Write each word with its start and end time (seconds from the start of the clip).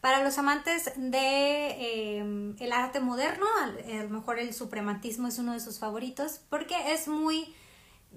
Para 0.00 0.24
los 0.24 0.38
amantes 0.38 0.92
de 0.96 2.16
em, 2.18 2.56
el 2.58 2.72
arte 2.72 3.00
moderno, 3.00 3.46
a 3.62 4.02
lo 4.02 4.08
mejor 4.08 4.38
el 4.38 4.54
suprematismo 4.54 5.28
es 5.28 5.38
uno 5.38 5.52
de 5.52 5.60
sus 5.60 5.78
favoritos 5.78 6.40
porque 6.48 6.92
es 6.92 7.06
muy 7.06 7.54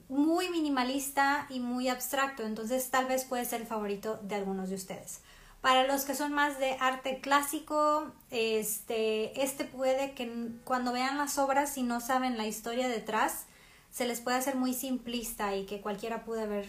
muy 0.10 0.50
minimalista 0.50 1.46
y 1.50 1.60
muy 1.60 1.88
abstracto, 1.88 2.44
entonces 2.44 2.90
tal 2.90 3.06
vez 3.06 3.26
puede 3.26 3.46
ser 3.46 3.62
el 3.62 3.68
favorito 3.68 4.20
de 4.24 4.36
algunos 4.36 4.70
de 4.70 4.76
ustedes. 4.76 5.22
Para 5.62 5.88
los 5.88 6.04
que 6.04 6.14
son 6.14 6.34
más 6.34 6.60
de 6.60 6.76
arte 6.80 7.22
clásico, 7.22 8.12
este, 8.32 9.42
este 9.42 9.64
puede 9.64 10.14
que 10.14 10.50
cuando 10.66 10.92
vean 10.92 11.18
las 11.18 11.38
obras 11.38 11.78
y 11.78 11.84
no 11.84 12.02
saben 12.02 12.38
la 12.38 12.46
historia 12.46 12.90
detrás, 12.90 13.46
se 13.90 14.06
les 14.06 14.20
puede 14.20 14.38
hacer 14.38 14.56
muy 14.56 14.74
simplista 14.74 15.56
y 15.56 15.66
que 15.66 15.80
cualquiera 15.80 16.26
pudo 16.26 16.42
haber, 16.42 16.68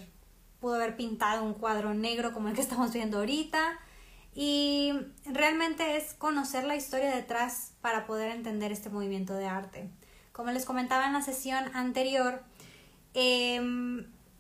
pudo 0.61 0.77
haber 0.77 0.97
pintado 0.97 1.43
un 1.43 1.55
cuadro 1.55 1.93
negro 1.93 2.33
como 2.33 2.49
el 2.49 2.55
que 2.55 2.61
estamos 2.61 2.93
viendo 2.93 3.19
ahorita. 3.19 3.81
Y 4.35 4.93
realmente 5.25 5.97
es 5.97 6.15
conocer 6.15 6.65
la 6.65 6.77
historia 6.77 7.15
detrás 7.15 7.73
para 7.81 8.07
poder 8.07 8.33
entender 8.33 8.73
este 8.73 8.91
movimiento 8.91 9.35
de 9.35 9.47
arte. 9.47 9.89
Como 10.33 10.51
les 10.51 10.65
comentaba 10.65 11.07
en 11.07 11.13
la 11.13 11.23
sesión 11.23 11.75
anterior, 11.75 12.43
eh, 13.15 13.57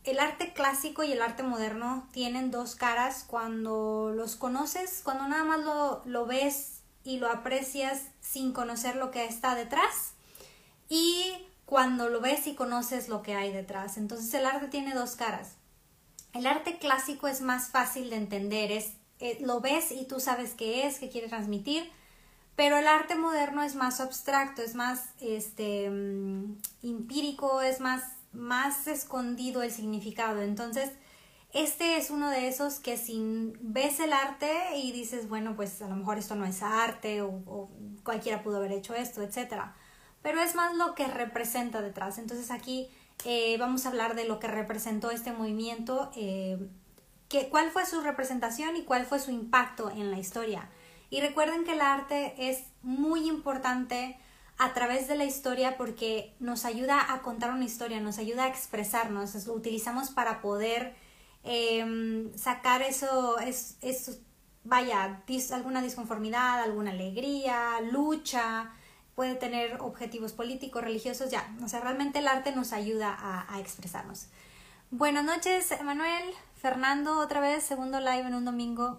el 0.05 0.19
arte 0.19 0.53
clásico 0.53 1.03
y 1.03 1.13
el 1.13 1.23
arte 1.23 1.43
moderno 1.43 2.09
tienen 2.13 2.51
dos 2.51 2.75
caras 2.75 3.25
cuando 3.27 4.13
los 4.15 4.37
conoces, 4.37 5.01
cuando 5.03 5.27
nada 5.29 5.45
más 5.45 5.61
lo, 5.61 6.03
lo 6.05 6.27
ves 6.27 6.83
y 7.05 7.19
lo 7.19 7.31
aprecias 7.31 8.03
sin 8.21 8.53
conocer 8.53 8.97
lo 8.97 9.11
que 9.11 9.25
está 9.25 9.55
detrás 9.55 10.15
y 10.89 11.47
cuando 11.65 12.09
lo 12.09 12.21
ves 12.21 12.47
y 12.47 12.55
conoces 12.55 13.09
lo 13.09 13.23
que 13.23 13.35
hay 13.35 13.53
detrás. 13.53 13.97
Entonces 13.97 14.33
el 14.35 14.47
arte 14.47 14.69
tiene 14.69 14.95
dos 14.95 15.17
caras. 15.17 15.57
El 16.33 16.47
arte 16.47 16.79
clásico 16.79 17.29
es 17.29 17.41
más 17.41 17.71
fácil 17.71 18.11
de 18.11 18.17
entender, 18.17 18.73
es, 18.73 18.95
eh, 19.25 19.39
lo 19.41 19.61
ves 19.61 19.91
y 19.91 20.07
tú 20.07 20.21
sabes 20.21 20.55
qué 20.55 20.87
es, 20.87 20.99
qué 20.99 21.09
quiere 21.09 21.29
transmitir, 21.29 21.91
pero 22.57 22.77
el 22.79 22.87
arte 22.87 23.17
moderno 23.17 23.63
es 23.63 23.75
más 23.75 24.01
abstracto, 24.01 24.63
es 24.63 24.75
más 24.75 25.07
este, 25.21 25.91
mm, 25.91 26.59
empírico, 26.83 27.63
es 27.63 27.81
más 27.81 28.03
más 28.35 28.87
escondido 28.87 29.63
el 29.63 29.71
significado. 29.71 30.43
Entonces, 30.43 30.91
este 31.53 31.97
es 31.97 32.11
uno 32.11 32.31
de 32.31 32.49
esos 32.49 32.81
que 32.81 32.97
si 32.97 33.53
ves 33.61 34.01
el 34.01 34.13
arte 34.13 34.77
y 34.77 34.93
dices, 34.93 35.29
bueno, 35.29 35.55
pues 35.57 35.81
a 35.83 35.89
lo 35.89 35.97
mejor 35.97 36.19
esto 36.19 36.35
no 36.35 36.45
es 36.45 36.63
arte 36.63 37.23
o, 37.23 37.71
cualquiera 38.03 38.43
pudo 38.43 38.59
haber 38.59 38.73
hecho 38.73 38.95
esto, 38.95 39.23
etc. 39.23 39.63
Pero 40.23 40.41
es 40.41 40.55
más 40.55 40.75
lo 40.77 40.95
que 40.95 41.07
representa 41.07 41.81
detrás. 41.81 42.19
Entonces 42.19 42.51
aquí 42.51 42.89
eh, 43.25 43.57
vamos 43.59 43.87
a 43.87 43.91
hablar 43.91 44.15
de 44.15 44.27
lo 44.27 44.41
que 44.41 44.49
representó 44.49 45.11
este 45.11 45.33
movimiento, 45.33 46.11
eh, 46.17 46.59
que, 47.35 47.49
cuál 47.49 47.73
fue 47.73 47.85
su 47.85 48.01
representación 48.01 48.77
y 48.77 48.85
cuál 48.85 49.07
fue 49.07 49.19
su 49.19 49.33
impacto 49.33 49.91
en 49.91 50.13
la 50.13 50.19
historia. 50.21 50.69
Y 51.11 51.21
recuerden 51.21 51.65
que 51.65 51.73
el 51.73 51.81
arte 51.81 52.33
es 52.39 52.63
muy 52.83 53.29
importante 53.29 54.17
a 54.57 54.73
través 54.73 55.09
de 55.09 55.17
la 55.17 55.25
historia 55.25 55.77
porque 55.77 56.37
nos 56.39 56.65
ayuda 56.65 57.13
a 57.13 57.23
contar 57.23 57.51
una 57.51 57.65
historia, 57.65 57.99
nos 57.99 58.19
ayuda 58.19 58.45
a 58.45 58.49
expresarnos, 58.49 59.47
lo 59.47 59.53
utilizamos 59.53 60.11
para 60.11 60.41
poder 60.41 60.95
em, 61.43 62.33
sacar 62.37 62.83
eso, 62.83 63.41
es, 63.41 63.79
vaya, 64.63 65.21
alguna 65.53 65.83
disconformidad, 65.83 66.63
alguna 66.63 66.93
alegría, 66.93 67.81
lucha, 67.81 68.71
puede 69.17 69.35
tener 69.35 69.81
objetivos 69.81 70.33
políticos, 70.33 70.85
religiosos, 70.85 71.33
ya, 71.33 71.53
o 71.65 71.69
sea, 71.69 71.81
realmente 71.81 72.21
el 72.21 72.29
arte 72.29 72.55
nos 72.55 72.73
ayuda 72.73 73.13
a, 73.13 73.53
a 73.53 73.59
expresarnos. 73.59 74.29
Buenas 74.93 75.25
noches, 75.25 75.73
Emanuel, 75.73 76.33
Fernando, 76.65 77.19
otra 77.19 77.41
vez, 77.41 77.63
segundo 77.63 78.01
live 78.01 78.27
en 78.27 78.33
un 78.33 78.47
domingo, 78.47 78.99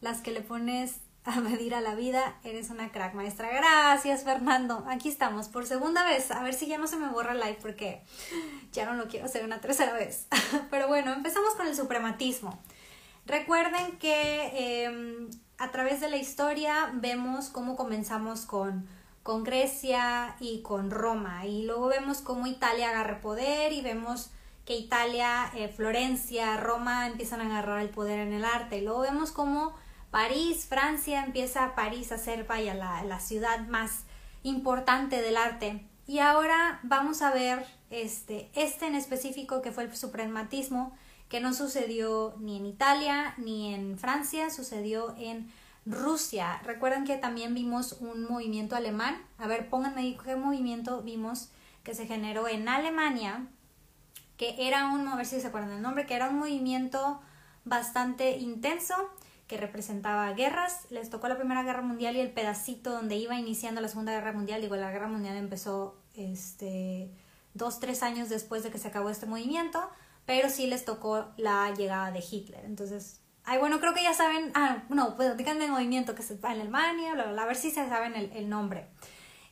las 0.00 0.20
que 0.20 0.32
le 0.32 0.40
pones 0.40 0.96
a 1.24 1.38
medir 1.40 1.72
a 1.76 1.80
la 1.80 1.94
vida. 1.94 2.34
Eres 2.42 2.70
una 2.70 2.90
crack 2.90 3.14
maestra. 3.14 3.52
Gracias, 3.52 4.24
Fernando. 4.24 4.84
Aquí 4.88 5.10
estamos 5.10 5.46
por 5.46 5.64
segunda 5.64 6.04
vez. 6.04 6.32
A 6.32 6.42
ver 6.42 6.54
si 6.54 6.66
ya 6.66 6.76
no 6.76 6.88
se 6.88 6.96
me 6.96 7.06
borra 7.06 7.30
el 7.30 7.38
live 7.38 7.58
porque 7.62 8.02
ya 8.72 8.84
no 8.84 8.94
lo 8.94 9.06
quiero 9.06 9.26
hacer 9.26 9.44
una 9.44 9.60
tercera 9.60 9.92
vez. 9.92 10.26
Pero 10.72 10.88
bueno, 10.88 11.12
empezamos 11.12 11.54
con 11.54 11.68
el 11.68 11.76
suprematismo. 11.76 12.58
Recuerden 13.26 13.96
que 13.98 14.82
em, 14.82 15.30
a 15.58 15.70
través 15.70 16.00
de 16.00 16.10
la 16.10 16.16
historia 16.16 16.90
vemos 16.94 17.48
cómo 17.48 17.76
comenzamos 17.76 18.44
con, 18.44 18.88
con 19.22 19.44
Grecia 19.44 20.34
y 20.40 20.62
con 20.62 20.90
Roma. 20.90 21.46
Y 21.46 21.62
luego 21.62 21.86
vemos 21.86 22.22
cómo 22.22 22.48
Italia 22.48 22.90
agarra 22.90 23.20
poder 23.20 23.72
y 23.72 23.82
vemos 23.82 24.32
que 24.64 24.76
Italia, 24.76 25.50
eh, 25.54 25.68
Florencia, 25.68 26.56
Roma 26.56 27.06
empiezan 27.06 27.40
a 27.40 27.46
agarrar 27.46 27.80
el 27.80 27.90
poder 27.90 28.20
en 28.20 28.32
el 28.32 28.44
arte. 28.44 28.78
Y 28.78 28.80
luego 28.82 29.00
vemos 29.00 29.30
cómo 29.30 29.74
París, 30.10 30.66
Francia, 30.66 31.24
empieza 31.24 31.74
París 31.74 32.12
a 32.12 32.18
ser, 32.18 32.44
vaya, 32.44 32.74
la, 32.74 33.02
la 33.04 33.20
ciudad 33.20 33.66
más 33.68 34.04
importante 34.42 35.20
del 35.20 35.36
arte. 35.36 35.86
Y 36.06 36.18
ahora 36.18 36.80
vamos 36.82 37.22
a 37.22 37.32
ver 37.32 37.66
este, 37.90 38.50
este 38.54 38.86
en 38.86 38.94
específico 38.94 39.62
que 39.62 39.72
fue 39.72 39.84
el 39.84 39.96
suprematismo, 39.96 40.96
que 41.28 41.40
no 41.40 41.54
sucedió 41.54 42.34
ni 42.38 42.56
en 42.56 42.66
Italia 42.66 43.34
ni 43.38 43.74
en 43.74 43.98
Francia, 43.98 44.50
sucedió 44.50 45.14
en 45.18 45.50
Rusia. 45.86 46.60
Recuerden 46.64 47.04
que 47.04 47.16
también 47.16 47.54
vimos 47.54 47.92
un 48.00 48.24
movimiento 48.24 48.76
alemán. 48.76 49.16
A 49.38 49.46
ver, 49.46 49.68
pónganme 49.68 50.16
qué 50.22 50.36
movimiento 50.36 51.02
vimos 51.02 51.50
que 51.82 51.94
se 51.94 52.06
generó 52.06 52.48
en 52.48 52.68
Alemania, 52.68 53.46
que 54.36 54.66
era 54.66 54.86
un, 54.86 55.06
a 55.08 55.16
ver 55.16 55.26
si 55.26 55.40
se 55.40 55.46
acuerdan 55.46 55.72
el 55.72 55.82
nombre, 55.82 56.06
que 56.06 56.14
era 56.14 56.28
un 56.28 56.38
movimiento 56.38 57.20
bastante 57.64 58.36
intenso 58.38 58.94
que 59.46 59.56
representaba 59.56 60.32
guerras. 60.32 60.86
Les 60.90 61.10
tocó 61.10 61.28
la 61.28 61.36
Primera 61.36 61.62
Guerra 61.62 61.82
Mundial 61.82 62.16
y 62.16 62.20
el 62.20 62.30
pedacito 62.30 62.90
donde 62.90 63.16
iba 63.16 63.38
iniciando 63.38 63.80
la 63.80 63.88
Segunda 63.88 64.12
Guerra 64.12 64.32
Mundial. 64.32 64.60
Digo, 64.60 64.76
la 64.76 64.90
Guerra 64.90 65.08
Mundial 65.08 65.36
empezó 65.36 65.96
este, 66.14 67.10
dos, 67.52 67.80
tres 67.80 68.02
años 68.02 68.28
después 68.28 68.62
de 68.62 68.70
que 68.70 68.78
se 68.78 68.88
acabó 68.88 69.10
este 69.10 69.26
movimiento, 69.26 69.88
pero 70.26 70.48
sí 70.48 70.66
les 70.66 70.84
tocó 70.84 71.26
la 71.36 71.72
llegada 71.74 72.10
de 72.10 72.24
Hitler. 72.28 72.64
Entonces, 72.64 73.20
ay, 73.44 73.58
bueno, 73.58 73.80
creo 73.80 73.94
que 73.94 74.02
ya 74.02 74.14
saben, 74.14 74.50
ah, 74.54 74.84
no, 74.88 75.16
pues 75.16 75.36
díganme 75.36 75.66
el 75.66 75.72
movimiento 75.72 76.14
que 76.14 76.22
se 76.22 76.36
va 76.38 76.54
en 76.54 76.62
Alemania, 76.62 77.12
a 77.12 77.46
ver 77.46 77.56
si 77.56 77.70
se 77.70 77.88
saben 77.88 78.16
el, 78.16 78.32
el 78.32 78.48
nombre. 78.48 78.88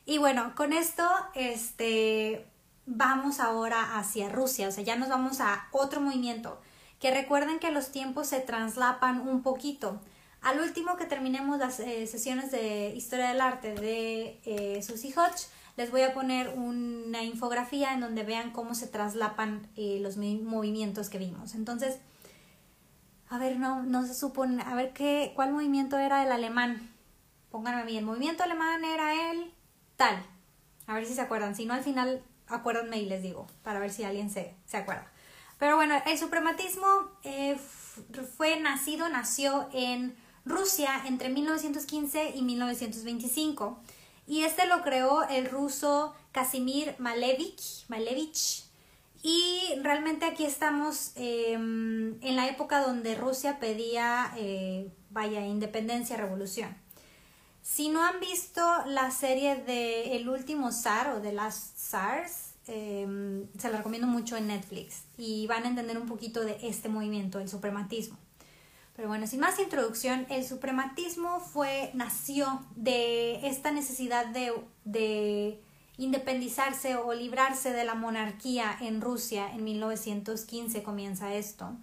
Y 0.05 0.17
bueno, 0.17 0.53
con 0.55 0.73
esto, 0.73 1.07
este, 1.33 2.45
vamos 2.85 3.39
ahora 3.39 3.97
hacia 3.97 4.29
Rusia, 4.29 4.67
o 4.67 4.71
sea, 4.71 4.83
ya 4.83 4.95
nos 4.95 5.09
vamos 5.09 5.39
a 5.39 5.67
otro 5.71 6.01
movimiento 6.01 6.59
que 6.99 7.11
recuerden 7.11 7.59
que 7.59 7.69
los 7.69 7.91
tiempos 7.91 8.27
se 8.27 8.39
traslapan 8.39 9.27
un 9.27 9.43
poquito. 9.43 9.99
Al 10.41 10.61
último 10.61 10.95
que 10.95 11.05
terminemos 11.05 11.59
las 11.59 11.81
eh, 11.81 12.07
sesiones 12.07 12.49
de 12.51 12.93
historia 12.95 13.27
del 13.27 13.41
arte 13.41 13.75
de 13.75 14.39
eh, 14.45 14.81
Susie 14.81 15.13
Hodge, 15.13 15.47
les 15.75 15.91
voy 15.91 16.01
a 16.01 16.13
poner 16.13 16.49
una 16.57 17.23
infografía 17.23 17.93
en 17.93 17.99
donde 17.99 18.23
vean 18.23 18.51
cómo 18.51 18.73
se 18.73 18.87
traslapan 18.87 19.67
eh, 19.75 19.99
los 20.01 20.15
movimientos 20.15 21.09
que 21.09 21.17
vimos. 21.17 21.55
Entonces, 21.55 21.99
a 23.29 23.37
ver, 23.37 23.59
no, 23.59 23.83
no 23.83 24.05
se 24.05 24.13
supone, 24.13 24.63
a 24.63 24.73
ver 24.75 24.93
qué, 24.93 25.33
cuál 25.35 25.51
movimiento 25.51 25.97
era 25.97 26.23
el 26.23 26.31
alemán. 26.31 26.89
Pónganme 27.49 27.97
el 27.97 28.05
movimiento 28.05 28.43
alemán 28.43 28.85
era 28.85 29.31
el 29.31 29.53
tal. 29.97 30.25
A 30.87 30.93
ver 30.93 31.05
si 31.05 31.13
se 31.13 31.21
acuerdan. 31.21 31.53
Si 31.53 31.65
no, 31.65 31.73
al 31.73 31.83
final 31.83 32.23
acuérdenme 32.55 32.97
y 32.97 33.05
les 33.05 33.21
digo, 33.21 33.47
para 33.63 33.79
ver 33.79 33.91
si 33.91 34.03
alguien 34.03 34.29
se, 34.29 34.55
se 34.65 34.77
acuerda. 34.77 35.11
Pero 35.59 35.75
bueno, 35.75 35.95
el 36.05 36.17
suprematismo 36.17 36.87
eh, 37.23 37.57
fue 38.37 38.59
nacido, 38.59 39.09
nació 39.09 39.69
en 39.73 40.15
Rusia 40.45 41.03
entre 41.05 41.29
1915 41.29 42.33
y 42.35 42.41
1925. 42.41 43.79
Y 44.25 44.43
este 44.43 44.65
lo 44.67 44.81
creó 44.83 45.23
el 45.23 45.49
ruso 45.49 46.15
Casimir 46.31 46.95
Malevich. 46.97 47.85
Malevich 47.89 48.63
y 49.23 49.61
realmente 49.81 50.25
aquí 50.25 50.43
estamos 50.43 51.13
em, 51.15 52.21
en 52.21 52.35
la 52.35 52.49
época 52.49 52.81
donde 52.85 53.15
Rusia 53.15 53.57
pedía, 53.57 54.33
eh, 54.37 54.91
vaya, 55.11 55.45
independencia, 55.47 56.17
revolución. 56.17 56.75
Si 57.63 57.89
no 57.89 58.03
han 58.03 58.19
visto 58.19 58.61
la 58.85 59.09
serie 59.09 59.55
de 59.55 60.15
El 60.15 60.29
último 60.29 60.71
zar 60.71 61.15
o 61.15 61.21
de 61.21 61.33
las 61.33 61.73
zars, 61.75 62.53
Em, 62.65 63.45
se 63.57 63.69
la 63.69 63.77
recomiendo 63.77 64.07
mucho 64.07 64.37
en 64.37 64.47
Netflix 64.47 65.03
y 65.17 65.47
van 65.47 65.65
a 65.65 65.67
entender 65.67 65.97
un 65.97 66.07
poquito 66.07 66.45
de 66.45 66.57
este 66.63 66.87
movimiento, 66.87 67.39
el 67.39 67.49
suprematismo. 67.49 68.17
Pero 68.95 69.09
bueno, 69.09 69.27
sin 69.27 69.41
más 69.41 69.59
introducción, 69.59 70.25
el 70.29 70.45
suprematismo 70.45 71.39
fue, 71.41 71.91
nació 71.93 72.63
de 72.75 73.47
esta 73.47 73.71
necesidad 73.71 74.27
de, 74.27 74.53
de 74.85 75.59
independizarse 75.97 76.95
o 76.95 77.13
librarse 77.13 77.73
de 77.73 77.83
la 77.83 77.95
monarquía 77.95 78.77
en 78.79 79.01
Rusia. 79.01 79.51
En 79.51 79.63
1915 79.65 80.83
comienza 80.83 81.33
esto. 81.33 81.75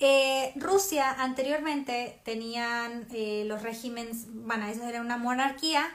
Eh, 0.00 0.52
Rusia 0.56 1.10
anteriormente 1.10 2.20
tenían 2.24 3.06
eh, 3.12 3.44
los 3.46 3.62
regímenes, 3.62 4.26
bueno, 4.28 4.66
eso 4.66 4.84
era 4.84 5.00
una 5.00 5.16
monarquía, 5.16 5.88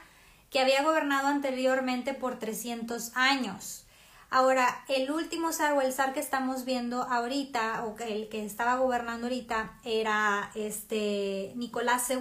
que 0.50 0.60
había 0.60 0.82
gobernado 0.82 1.28
anteriormente 1.28 2.14
por 2.14 2.38
300 2.38 3.16
años. 3.16 3.84
Ahora, 4.30 4.84
el 4.88 5.10
último 5.10 5.52
zar 5.52 5.72
o 5.74 5.80
el 5.80 5.92
zar 5.92 6.12
que 6.12 6.20
estamos 6.20 6.64
viendo 6.64 7.02
ahorita, 7.02 7.84
o 7.84 7.96
el 8.00 8.28
que 8.28 8.44
estaba 8.44 8.76
gobernando 8.76 9.26
ahorita, 9.26 9.78
era 9.84 10.50
este 10.54 11.52
Nicolás 11.54 12.10
II. 12.10 12.18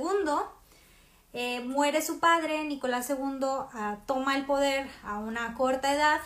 Eh, 1.33 1.61
muere 1.61 2.01
su 2.03 2.19
padre, 2.19 2.63
Nicolás 2.65 3.09
II 3.09 3.39
ah, 3.73 3.97
toma 4.05 4.37
el 4.37 4.45
poder 4.45 4.87
a 5.03 5.17
una 5.17 5.55
corta 5.55 5.91
edad 5.91 6.21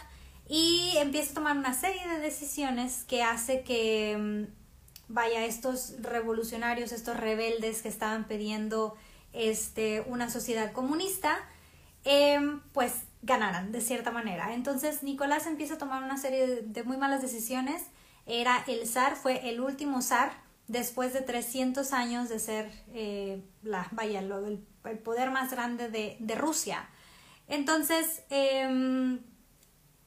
y 0.50 0.94
empieza 0.98 1.32
a 1.32 1.36
tomar 1.36 1.58
una 1.58 1.74
serie 1.74 2.06
de 2.08 2.20
decisiones 2.20 3.06
que 3.06 3.24
hace 3.24 3.64
que, 3.64 4.18
mm, 4.18 4.67
vaya, 5.08 5.46
estos 5.46 6.02
revolucionarios, 6.02 6.92
estos 6.92 7.18
rebeldes 7.18 7.82
que 7.82 7.90
estaban 7.90 8.28
pidiendo 8.28 8.96
este, 9.34 10.02
una 10.08 10.30
sociedad 10.30 10.72
comunista, 10.72 11.38
em, 12.04 12.62
pues 12.74 12.94
ganaran 13.22 13.72
de 13.72 13.82
cierta 13.82 14.12
manera. 14.12 14.54
Entonces 14.54 15.04
Nicolás 15.04 15.48
empieza 15.48 15.76
a 15.76 15.78
tomar 15.78 16.04
una 16.04 16.18
serie 16.18 16.62
de, 16.64 16.84
muy 16.84 16.98
malas 16.98 17.22
decisiones. 17.22 17.84
Era 18.26 18.64
el 18.68 18.88
zar, 18.88 19.16
fue 19.16 19.50
el 19.50 19.62
último 19.62 20.02
zar 20.02 20.32
después 20.68 21.14
de 21.14 21.22
300 21.22 21.94
años 21.94 22.30
de 22.30 22.40
ser 22.40 22.72
eh, 22.94 23.42
la, 23.64 23.88
vaya, 23.92 24.20
el, 24.20 24.60
poder 25.04 25.32
más 25.32 25.52
grande 25.52 25.90
de, 25.90 26.36
Rusia. 26.36 26.90
Entonces, 27.48 28.24
em, 28.30 29.20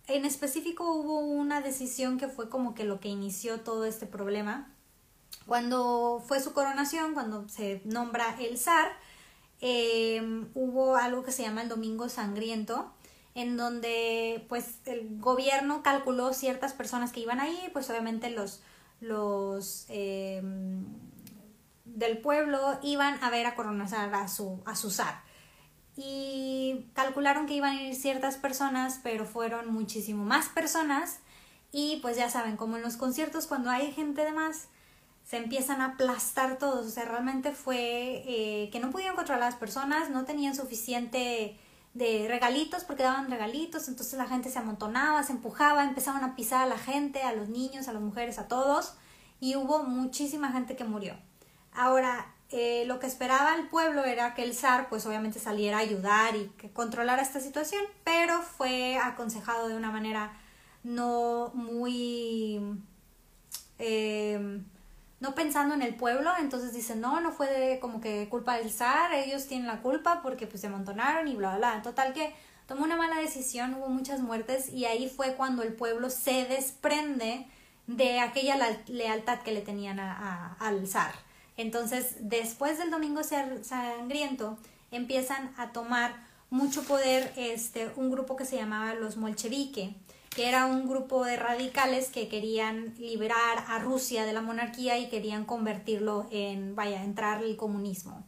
en 0.06 0.24
específico 0.24 0.92
hubo 0.92 1.20
una 1.20 1.60
decisión 1.62 2.18
que 2.18 2.28
fue 2.28 2.50
como 2.50 2.74
que 2.74 2.84
lo 2.84 3.00
que 3.00 3.08
inició 3.08 3.60
todo 3.60 3.84
este 3.86 4.06
problema. 4.06 4.74
Cuando 5.46 6.22
fue 6.26 6.40
su 6.40 6.52
coronación, 6.52 7.14
cuando 7.14 7.48
se 7.48 7.82
nombra 7.84 8.36
el 8.38 8.58
zar, 8.58 8.92
em, 9.60 10.48
hubo 10.54 10.96
algo 10.96 11.22
que 11.24 11.32
se 11.32 11.42
llama 11.42 11.62
el 11.62 11.68
Domingo 11.68 12.08
Sangriento, 12.08 12.92
en 13.34 13.56
donde 13.56 14.46
pues 14.48 14.78
el 14.86 15.18
gobierno 15.18 15.82
calculó 15.82 16.32
ciertas 16.32 16.72
personas 16.72 17.12
que 17.12 17.20
iban 17.20 17.40
ahí, 17.40 17.68
pues 17.72 17.88
obviamente 17.90 18.30
los, 18.30 18.62
los 19.00 19.86
em, 19.88 20.84
del 21.84 22.18
pueblo 22.18 22.78
iban 22.82 23.22
a 23.22 23.30
ver 23.30 23.46
a 23.46 23.54
coronizar 23.54 24.14
a 24.14 24.28
su, 24.28 24.62
a 24.66 24.74
su 24.76 24.90
zar. 24.90 25.22
Y 25.96 26.86
calcularon 26.94 27.46
que 27.46 27.54
iban 27.54 27.76
a 27.76 27.82
ir 27.82 27.94
ciertas 27.94 28.36
personas, 28.36 29.00
pero 29.02 29.26
fueron 29.26 29.72
muchísimo 29.72 30.24
más 30.24 30.48
personas. 30.48 31.18
Y 31.72 31.98
pues 32.02 32.16
ya 32.16 32.30
saben, 32.30 32.56
como 32.56 32.76
en 32.76 32.82
los 32.82 32.96
conciertos, 32.96 33.46
cuando 33.46 33.70
hay 33.70 33.92
gente 33.92 34.24
de 34.24 34.32
más, 34.32 34.68
se 35.30 35.36
empiezan 35.36 35.80
a 35.80 35.92
aplastar 35.92 36.58
todos. 36.58 36.84
O 36.84 36.90
sea, 36.90 37.04
realmente 37.04 37.52
fue 37.52 38.24
eh, 38.26 38.68
que 38.72 38.80
no 38.80 38.90
pudieron 38.90 39.14
controlar 39.14 39.44
a 39.44 39.50
las 39.50 39.54
personas, 39.54 40.10
no 40.10 40.24
tenían 40.24 40.56
suficiente 40.56 41.56
de 41.94 42.26
regalitos 42.26 42.82
porque 42.82 43.04
daban 43.04 43.30
regalitos, 43.30 43.86
entonces 43.86 44.18
la 44.18 44.26
gente 44.26 44.50
se 44.50 44.58
amontonaba, 44.58 45.22
se 45.22 45.30
empujaba, 45.30 45.84
empezaban 45.84 46.24
a 46.24 46.34
pisar 46.34 46.62
a 46.62 46.66
la 46.66 46.78
gente, 46.78 47.22
a 47.22 47.32
los 47.32 47.48
niños, 47.48 47.86
a 47.86 47.92
las 47.92 48.02
mujeres, 48.02 48.40
a 48.40 48.48
todos, 48.48 48.94
y 49.38 49.54
hubo 49.54 49.84
muchísima 49.84 50.50
gente 50.50 50.74
que 50.74 50.82
murió. 50.82 51.14
Ahora, 51.72 52.34
eh, 52.50 52.82
lo 52.86 52.98
que 52.98 53.06
esperaba 53.06 53.54
el 53.54 53.68
pueblo 53.68 54.04
era 54.04 54.34
que 54.34 54.42
el 54.42 54.52
zar, 54.52 54.88
pues 54.88 55.06
obviamente 55.06 55.38
saliera 55.38 55.76
a 55.76 55.80
ayudar 55.80 56.34
y 56.34 56.48
que 56.58 56.72
controlara 56.72 57.22
esta 57.22 57.38
situación, 57.38 57.84
pero 58.02 58.42
fue 58.42 58.98
aconsejado 58.98 59.68
de 59.68 59.76
una 59.76 59.92
manera 59.92 60.32
no 60.82 61.52
muy... 61.54 62.82
Eh, 63.78 64.60
no 65.20 65.34
pensando 65.34 65.74
en 65.74 65.82
el 65.82 65.94
pueblo, 65.94 66.32
entonces 66.38 66.72
dicen, 66.72 67.00
no, 67.00 67.20
no 67.20 67.30
fue 67.30 67.46
de 67.46 67.78
como 67.78 68.00
que 68.00 68.28
culpa 68.30 68.56
del 68.56 68.72
zar, 68.72 69.12
ellos 69.12 69.46
tienen 69.46 69.66
la 69.66 69.82
culpa 69.82 70.22
porque 70.22 70.46
pues 70.46 70.62
se 70.62 70.66
amontonaron 70.66 71.28
y 71.28 71.36
bla, 71.36 71.56
bla, 71.56 71.72
bla. 71.72 71.82
Total 71.82 72.14
que 72.14 72.32
tomó 72.66 72.84
una 72.84 72.96
mala 72.96 73.20
decisión, 73.20 73.74
hubo 73.74 73.88
muchas 73.88 74.20
muertes 74.20 74.70
y 74.70 74.86
ahí 74.86 75.08
fue 75.08 75.34
cuando 75.34 75.62
el 75.62 75.74
pueblo 75.74 76.08
se 76.08 76.46
desprende 76.46 77.46
de 77.86 78.20
aquella 78.20 78.56
lealtad 78.86 79.40
que 79.40 79.52
le 79.52 79.60
tenían 79.60 80.00
a, 80.00 80.56
al 80.58 80.86
zar. 80.86 81.12
Entonces, 81.56 82.16
después 82.20 82.78
del 82.78 82.90
Domingo 82.90 83.20
Sangriento, 83.22 84.56
empiezan 84.90 85.52
a 85.58 85.72
tomar 85.72 86.14
mucho 86.48 86.82
poder 86.84 87.32
este, 87.36 87.90
un 87.96 88.10
grupo 88.10 88.36
que 88.36 88.46
se 88.46 88.56
llamaba 88.56 88.94
los 88.94 89.18
Molchevique 89.18 89.94
que 90.30 90.48
era 90.48 90.66
un 90.66 90.88
grupo 90.88 91.24
de 91.24 91.36
radicales 91.36 92.08
que 92.08 92.28
querían 92.28 92.94
liberar 92.98 93.64
a 93.66 93.80
Rusia 93.80 94.24
de 94.24 94.32
la 94.32 94.40
monarquía 94.40 94.96
y 94.96 95.08
querían 95.08 95.44
convertirlo 95.44 96.28
en, 96.30 96.76
vaya, 96.76 97.02
entrar 97.02 97.42
el 97.42 97.56
comunismo. 97.56 98.24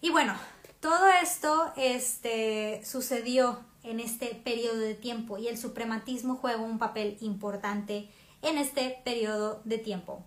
Y 0.00 0.10
bueno, 0.10 0.34
todo 0.80 1.06
esto 1.22 1.72
este, 1.76 2.82
sucedió 2.84 3.60
en 3.82 4.00
este 4.00 4.34
periodo 4.34 4.78
de 4.78 4.94
tiempo 4.94 5.36
y 5.36 5.48
el 5.48 5.58
suprematismo 5.58 6.36
juega 6.36 6.62
un 6.62 6.78
papel 6.78 7.18
importante 7.20 8.08
en 8.40 8.56
este 8.56 8.98
periodo 9.04 9.60
de 9.64 9.78
tiempo. 9.78 10.24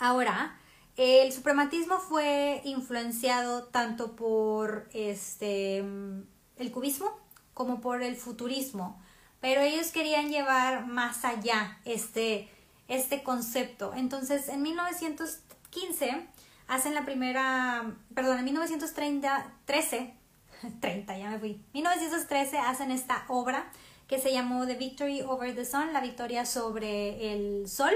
Ahora, 0.00 0.58
el 0.96 1.32
suprematismo 1.32 1.98
fue 1.98 2.60
influenciado 2.64 3.64
tanto 3.64 4.16
por 4.16 4.88
este, 4.92 5.78
el 5.78 6.72
cubismo 6.72 7.16
como 7.54 7.80
por 7.80 8.02
el 8.02 8.16
futurismo 8.16 9.00
pero 9.40 9.60
ellos 9.60 9.92
querían 9.92 10.30
llevar 10.30 10.86
más 10.86 11.24
allá 11.24 11.78
este, 11.84 12.48
este 12.88 13.22
concepto. 13.22 13.92
Entonces, 13.94 14.48
en 14.48 14.62
1915 14.62 16.26
hacen 16.66 16.94
la 16.94 17.04
primera, 17.04 17.94
perdón, 18.14 18.38
en 18.38 18.44
1913, 18.46 20.14
30, 20.80 21.18
ya 21.18 21.30
me 21.30 21.38
fui, 21.38 21.62
1913 21.72 22.58
hacen 22.58 22.90
esta 22.90 23.24
obra 23.28 23.70
que 24.06 24.18
se 24.18 24.32
llamó 24.32 24.66
The 24.66 24.74
Victory 24.74 25.22
Over 25.22 25.54
the 25.54 25.64
Sun, 25.64 25.92
la 25.92 26.00
victoria 26.00 26.46
sobre 26.46 27.32
el 27.32 27.68
sol, 27.68 27.92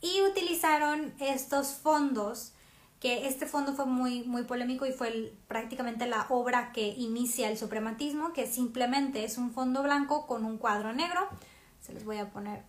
y 0.00 0.22
utilizaron 0.22 1.14
estos 1.18 1.74
fondos 1.74 2.52
que 3.00 3.26
este 3.26 3.46
fondo 3.46 3.74
fue 3.74 3.86
muy, 3.86 4.22
muy 4.24 4.44
polémico 4.44 4.86
y 4.86 4.92
fue 4.92 5.34
prácticamente 5.48 6.06
la 6.06 6.26
obra 6.30 6.72
que 6.72 6.88
inicia 6.88 7.50
el 7.50 7.58
suprematismo, 7.58 8.32
que 8.32 8.46
simplemente 8.46 9.24
es 9.24 9.38
un 9.38 9.52
fondo 9.52 9.82
blanco 9.82 10.26
con 10.26 10.44
un 10.44 10.58
cuadro 10.58 10.92
negro. 10.92 11.28
Se 11.80 11.92
les 11.92 12.04
voy 12.04 12.18
a 12.18 12.30
poner 12.30 12.64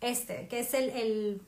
este, 0.00 0.46
que 0.48 0.60
es 0.60 0.74
el, 0.74 0.90
el 0.90 1.42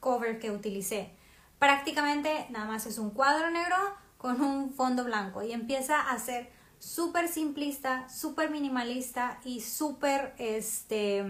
cover 0.00 0.38
que 0.38 0.50
utilicé. 0.50 1.10
Prácticamente 1.58 2.46
nada 2.50 2.66
más 2.66 2.86
es 2.86 2.98
un 2.98 3.10
cuadro 3.10 3.50
negro 3.50 3.76
con 4.18 4.40
un 4.40 4.72
fondo 4.72 5.04
blanco 5.04 5.42
y 5.42 5.52
empieza 5.52 6.00
a 6.00 6.18
ser 6.18 6.50
súper 6.78 7.28
simplista, 7.28 8.08
súper 8.08 8.50
minimalista 8.50 9.40
y 9.44 9.60
súper 9.60 10.34
este, 10.38 11.24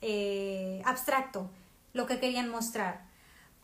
eh, 0.00 0.82
abstracto 0.84 1.50
lo 1.92 2.06
que 2.06 2.20
querían 2.20 2.48
mostrar. 2.48 3.05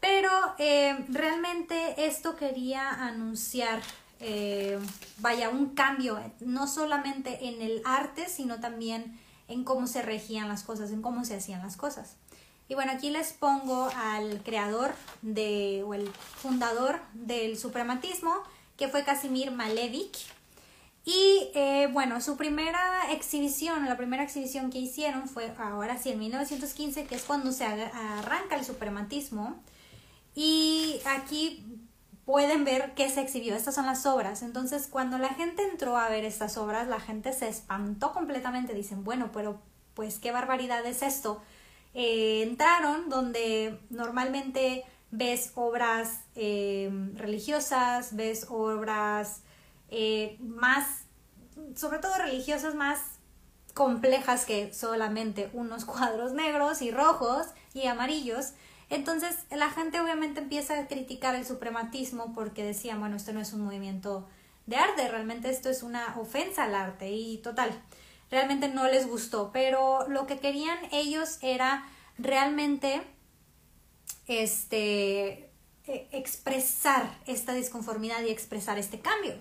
Pero 0.02 0.30
eh, 0.58 1.06
realmente 1.10 2.06
esto 2.06 2.34
quería 2.34 2.90
anunciar, 2.90 3.80
eh, 4.18 4.76
vaya, 5.18 5.48
un 5.48 5.76
cambio, 5.76 6.20
no 6.40 6.66
solamente 6.66 7.46
en 7.46 7.62
el 7.62 7.82
arte, 7.84 8.28
sino 8.28 8.58
también 8.58 9.16
en 9.46 9.62
cómo 9.62 9.86
se 9.86 10.02
regían 10.02 10.48
las 10.48 10.64
cosas, 10.64 10.90
en 10.90 11.02
cómo 11.02 11.24
se 11.24 11.36
hacían 11.36 11.62
las 11.62 11.76
cosas. 11.76 12.16
Y 12.68 12.74
bueno, 12.74 12.90
aquí 12.90 13.10
les 13.10 13.32
pongo 13.32 13.90
al 13.94 14.42
creador 14.42 14.92
de, 15.20 15.84
o 15.86 15.94
el 15.94 16.08
fundador 16.08 16.98
del 17.12 17.56
suprematismo, 17.56 18.34
que 18.76 18.88
fue 18.88 19.04
Casimir 19.04 19.52
Malevich. 19.52 20.26
Y 21.04 21.48
eh, 21.54 21.88
bueno, 21.92 22.20
su 22.20 22.36
primera 22.36 23.12
exhibición, 23.12 23.86
la 23.86 23.96
primera 23.96 24.24
exhibición 24.24 24.70
que 24.70 24.78
hicieron 24.78 25.28
fue 25.28 25.54
ahora 25.58 25.96
sí 25.96 26.10
en 26.10 26.18
1915, 26.18 27.04
que 27.04 27.14
es 27.14 27.22
cuando 27.22 27.52
se 27.52 27.64
arranca 27.64 28.56
el 28.56 28.64
suprematismo. 28.64 29.62
Y 30.34 31.00
aquí 31.04 31.64
pueden 32.24 32.64
ver 32.64 32.94
qué 32.94 33.10
se 33.10 33.20
exhibió. 33.20 33.54
Estas 33.54 33.74
son 33.74 33.86
las 33.86 34.06
obras. 34.06 34.42
Entonces, 34.42 34.88
cuando 34.90 35.18
la 35.18 35.30
gente 35.30 35.62
entró 35.62 35.96
a 35.96 36.08
ver 36.08 36.24
estas 36.24 36.56
obras, 36.56 36.88
la 36.88 37.00
gente 37.00 37.32
se 37.32 37.48
espantó 37.48 38.12
completamente. 38.12 38.74
Dicen, 38.74 39.04
bueno, 39.04 39.30
pero 39.32 39.60
pues 39.94 40.18
qué 40.18 40.32
barbaridad 40.32 40.84
es 40.86 41.02
esto. 41.02 41.42
Eh, 41.94 42.42
entraron 42.42 43.08
donde 43.08 43.78
normalmente 43.90 44.84
ves 45.10 45.52
obras 45.54 46.22
eh, 46.34 46.90
religiosas, 47.14 48.16
ves 48.16 48.46
obras 48.48 49.42
eh, 49.90 50.38
más, 50.40 51.04
sobre 51.76 51.98
todo 51.98 52.16
religiosas, 52.16 52.74
más 52.74 52.98
complejas 53.74 54.46
que 54.46 54.72
solamente 54.72 55.50
unos 55.52 55.84
cuadros 55.86 56.32
negros 56.32 56.82
y 56.82 56.90
rojos 56.90 57.46
y 57.74 57.86
amarillos. 57.86 58.52
Entonces 58.92 59.38
la 59.50 59.70
gente 59.70 60.02
obviamente 60.02 60.40
empieza 60.40 60.78
a 60.78 60.86
criticar 60.86 61.34
el 61.34 61.46
suprematismo 61.46 62.34
porque 62.34 62.62
decían, 62.62 63.00
bueno, 63.00 63.16
esto 63.16 63.32
no 63.32 63.40
es 63.40 63.54
un 63.54 63.62
movimiento 63.62 64.28
de 64.66 64.76
arte, 64.76 65.08
realmente 65.08 65.48
esto 65.48 65.70
es 65.70 65.82
una 65.82 66.14
ofensa 66.20 66.64
al 66.64 66.74
arte 66.74 67.10
y 67.10 67.38
total, 67.38 67.70
realmente 68.30 68.68
no 68.68 68.86
les 68.86 69.08
gustó, 69.08 69.50
pero 69.50 70.06
lo 70.08 70.26
que 70.26 70.40
querían 70.40 70.78
ellos 70.92 71.38
era 71.40 71.86
realmente 72.18 73.00
este 74.26 75.48
e, 75.86 76.08
expresar 76.12 77.18
esta 77.26 77.54
disconformidad 77.54 78.22
y 78.22 78.28
expresar 78.28 78.78
este 78.78 79.00
cambio. 79.00 79.40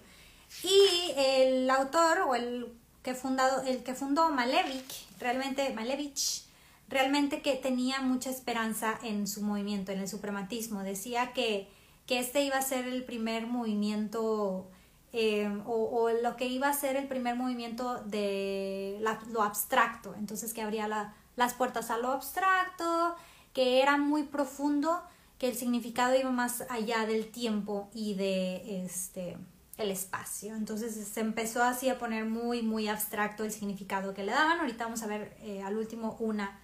Y 0.63 1.11
el 1.17 1.69
autor 1.69 2.19
o 2.19 2.35
el 2.35 2.73
que 3.03 3.15
fundado, 3.15 3.63
el 3.63 3.83
que 3.83 3.95
fundó 3.95 4.29
Malevich, 4.29 5.07
realmente 5.19 5.73
Malevich, 5.73 6.45
realmente 6.91 7.41
que 7.41 7.55
tenía 7.55 8.01
mucha 8.01 8.29
esperanza 8.29 8.99
en 9.01 9.27
su 9.27 9.41
movimiento, 9.41 9.91
en 9.91 9.99
el 9.99 10.07
suprematismo. 10.07 10.83
Decía 10.83 11.31
que, 11.33 11.67
que 12.05 12.19
este 12.19 12.43
iba 12.43 12.57
a 12.57 12.61
ser 12.61 12.85
el 12.85 13.03
primer 13.03 13.47
movimiento 13.47 14.69
eh, 15.13 15.49
o, 15.65 16.09
lo 16.21 16.35
que 16.35 16.47
iba 16.47 16.69
a 16.69 16.73
ser 16.73 16.95
el 16.97 17.07
primer 17.07 17.35
movimiento 17.35 18.03
de 18.03 19.03
lo 19.31 19.41
abstracto. 19.41 20.13
Entonces 20.15 20.53
que 20.53 20.61
abría 20.61 21.15
las 21.35 21.53
puertas 21.53 21.89
a 21.91 21.97
lo 21.97 22.11
abstracto, 22.11 23.15
que 23.53 23.81
era 23.81 23.97
muy 23.97 24.23
profundo, 24.23 25.01
que 25.39 25.49
el 25.49 25.55
significado 25.55 26.15
iba 26.15 26.29
más 26.29 26.65
allá 26.69 27.05
del 27.05 27.31
tiempo 27.31 27.89
y 27.93 28.13
de 28.15 28.83
este 28.83 29.37
el 29.77 29.91
espacio. 29.91 30.55
Entonces 30.55 30.93
se 31.07 31.19
empezó 31.21 31.63
así 31.63 31.89
a 31.89 31.97
poner 31.97 32.25
muy, 32.25 32.61
muy 32.61 32.87
abstracto 32.87 33.43
el 33.43 33.51
significado 33.51 34.13
que 34.13 34.23
le 34.23 34.31
daban. 34.31 34.59
Ahorita 34.59 34.83
vamos 34.83 35.01
a 35.01 35.07
ver 35.07 35.35
eh, 35.41 35.63
al 35.63 35.77
último 35.77 36.17
una 36.19 36.59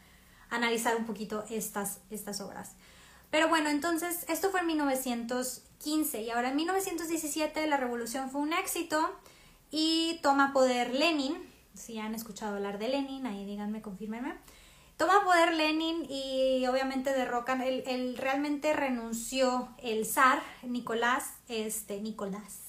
analizar 0.49 0.95
un 0.95 1.05
poquito 1.05 1.43
estas, 1.49 1.99
estas 2.09 2.41
obras. 2.41 2.75
Pero 3.29 3.49
bueno, 3.49 3.69
entonces 3.69 4.25
esto 4.29 4.49
fue 4.51 4.61
en 4.61 4.67
1915 4.67 6.21
y 6.21 6.29
ahora 6.29 6.49
en 6.49 6.55
1917 6.55 7.67
la 7.67 7.77
revolución 7.77 8.29
fue 8.29 8.41
un 8.41 8.53
éxito 8.53 9.13
y 9.69 10.19
toma 10.23 10.53
poder 10.53 10.93
Lenin. 10.93 11.37
Si 11.73 11.99
han 11.99 12.15
escuchado 12.15 12.55
hablar 12.55 12.79
de 12.79 12.87
Lenin, 12.87 13.25
ahí 13.27 13.45
díganme, 13.45 13.81
confírmenme. 13.81 14.35
Toma 14.95 15.23
poder 15.23 15.53
Lenin 15.53 16.07
y 16.09 16.65
obviamente 16.65 17.13
derrocan, 17.13 17.61
él, 17.61 18.15
realmente 18.17 18.73
renunció 18.73 19.69
el 19.77 20.07
zar 20.07 20.41
Nicolás, 20.63 21.33
este, 21.47 22.01
Nicolás. 22.01 22.61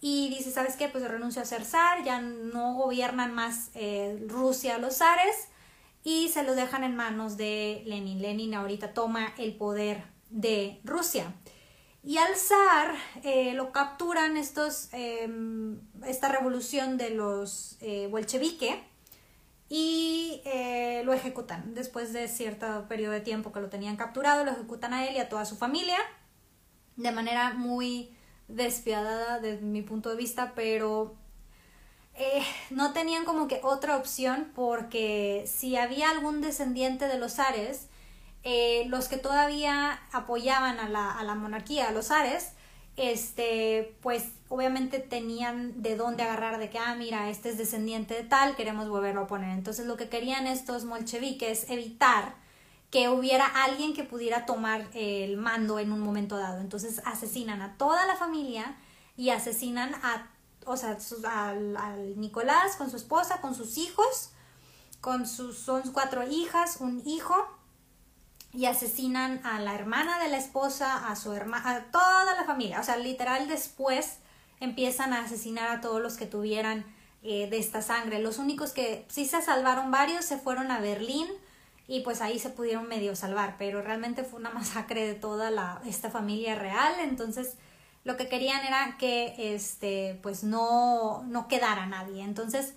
Y 0.00 0.30
dice, 0.30 0.50
¿sabes 0.50 0.74
qué? 0.74 0.88
Pues 0.88 1.08
renunció 1.08 1.42
a 1.42 1.44
ser 1.44 1.64
zar, 1.64 2.02
ya 2.02 2.20
no 2.20 2.74
gobiernan 2.74 3.32
más 3.34 3.70
eh, 3.74 4.20
Rusia 4.28 4.78
los 4.78 4.96
zares 4.96 5.51
y 6.04 6.28
se 6.28 6.42
lo 6.42 6.54
dejan 6.54 6.84
en 6.84 6.96
manos 6.96 7.36
de 7.36 7.82
Lenin. 7.86 8.20
Lenin 8.20 8.54
ahorita 8.54 8.94
toma 8.94 9.32
el 9.38 9.54
poder 9.54 10.04
de 10.30 10.80
Rusia. 10.84 11.34
Y 12.04 12.18
al 12.18 12.34
zar 12.34 12.94
eh, 13.22 13.54
lo 13.54 13.70
capturan 13.70 14.36
estos, 14.36 14.88
em, 14.92 15.80
esta 16.04 16.28
revolución 16.28 16.96
de 16.96 17.10
los 17.10 17.76
eh, 17.80 18.08
bolchevique 18.10 18.82
y 19.68 20.42
eh, 20.44 21.02
lo 21.04 21.12
ejecutan. 21.12 21.74
Después 21.74 22.12
de 22.12 22.26
cierto 22.26 22.86
periodo 22.88 23.12
de 23.12 23.20
tiempo 23.20 23.52
que 23.52 23.60
lo 23.60 23.68
tenían 23.68 23.96
capturado, 23.96 24.44
lo 24.44 24.50
ejecutan 24.50 24.92
a 24.92 25.06
él 25.06 25.16
y 25.16 25.20
a 25.20 25.28
toda 25.28 25.44
su 25.44 25.56
familia 25.56 25.98
de 26.96 27.12
manera 27.12 27.54
muy 27.54 28.14
despiadada 28.48 29.38
desde 29.38 29.62
mi 29.62 29.82
punto 29.82 30.10
de 30.10 30.16
vista, 30.16 30.52
pero 30.54 31.16
eh, 32.14 32.42
no 32.70 32.92
tenían 32.92 33.24
como 33.24 33.48
que 33.48 33.60
otra 33.62 33.96
opción 33.96 34.50
porque 34.54 35.44
si 35.46 35.76
había 35.76 36.10
algún 36.10 36.40
descendiente 36.40 37.08
de 37.08 37.18
los 37.18 37.38
Ares, 37.38 37.88
eh, 38.44 38.84
los 38.88 39.08
que 39.08 39.16
todavía 39.16 40.00
apoyaban 40.12 40.78
a 40.78 40.88
la, 40.88 41.10
a 41.10 41.22
la 41.24 41.34
monarquía, 41.34 41.88
a 41.88 41.92
los 41.92 42.10
Ares, 42.10 42.52
este, 42.96 43.96
pues 44.02 44.32
obviamente 44.48 44.98
tenían 44.98 45.80
de 45.82 45.96
dónde 45.96 46.22
agarrar 46.24 46.58
de 46.58 46.68
que, 46.68 46.78
ah, 46.78 46.94
mira, 46.94 47.30
este 47.30 47.48
es 47.48 47.58
descendiente 47.58 48.14
de 48.14 48.22
tal, 48.22 48.54
queremos 48.56 48.88
volverlo 48.88 49.22
a 49.22 49.26
poner. 49.26 49.50
Entonces 49.50 49.86
lo 49.86 49.96
que 49.96 50.08
querían 50.08 50.46
estos 50.46 50.84
molcheviques 50.84 51.70
evitar 51.70 52.34
que 52.90 53.08
hubiera 53.08 53.46
alguien 53.46 53.94
que 53.94 54.04
pudiera 54.04 54.44
tomar 54.44 54.86
el 54.92 55.38
mando 55.38 55.78
en 55.78 55.92
un 55.92 56.00
momento 56.00 56.36
dado. 56.36 56.60
Entonces 56.60 57.00
asesinan 57.06 57.62
a 57.62 57.78
toda 57.78 58.06
la 58.06 58.16
familia 58.16 58.76
y 59.16 59.30
asesinan 59.30 59.94
a 60.02 60.26
o 60.66 60.76
sea, 60.76 60.96
al, 61.28 62.20
Nicolás 62.20 62.76
con 62.76 62.90
su 62.90 62.96
esposa, 62.96 63.40
con 63.40 63.54
sus 63.54 63.78
hijos, 63.78 64.30
con 65.00 65.26
sus, 65.26 65.58
son 65.58 65.82
cuatro 65.92 66.26
hijas, 66.28 66.78
un 66.80 67.02
hijo, 67.06 67.34
y 68.52 68.66
asesinan 68.66 69.40
a 69.44 69.60
la 69.60 69.74
hermana 69.74 70.18
de 70.22 70.28
la 70.28 70.36
esposa, 70.36 71.08
a 71.08 71.16
su 71.16 71.32
hermana, 71.32 71.70
a 71.70 71.84
toda 71.90 72.34
la 72.36 72.44
familia. 72.44 72.80
O 72.80 72.84
sea, 72.84 72.96
literal 72.96 73.48
después 73.48 74.18
empiezan 74.60 75.12
a 75.12 75.24
asesinar 75.24 75.68
a 75.70 75.80
todos 75.80 76.02
los 76.02 76.16
que 76.16 76.26
tuvieran 76.26 76.84
eh, 77.22 77.48
de 77.48 77.58
esta 77.58 77.82
sangre. 77.82 78.18
Los 78.18 78.38
únicos 78.38 78.72
que 78.72 79.06
sí 79.08 79.26
se 79.26 79.40
salvaron 79.40 79.90
varios 79.90 80.24
se 80.24 80.38
fueron 80.38 80.70
a 80.70 80.80
Berlín 80.80 81.28
y 81.88 82.00
pues 82.00 82.20
ahí 82.20 82.38
se 82.38 82.50
pudieron 82.50 82.88
medio 82.88 83.16
salvar, 83.16 83.56
pero 83.58 83.80
realmente 83.80 84.24
fue 84.24 84.38
una 84.40 84.50
masacre 84.50 85.06
de 85.06 85.14
toda 85.14 85.50
la, 85.50 85.80
esta 85.86 86.10
familia 86.10 86.54
real. 86.54 86.94
Entonces, 87.00 87.56
lo 88.04 88.16
que 88.16 88.28
querían 88.28 88.64
era 88.64 88.96
que 88.98 89.54
este, 89.54 90.18
pues 90.22 90.44
no, 90.44 91.22
no 91.24 91.48
quedara 91.48 91.86
nadie. 91.86 92.22
Entonces, 92.22 92.74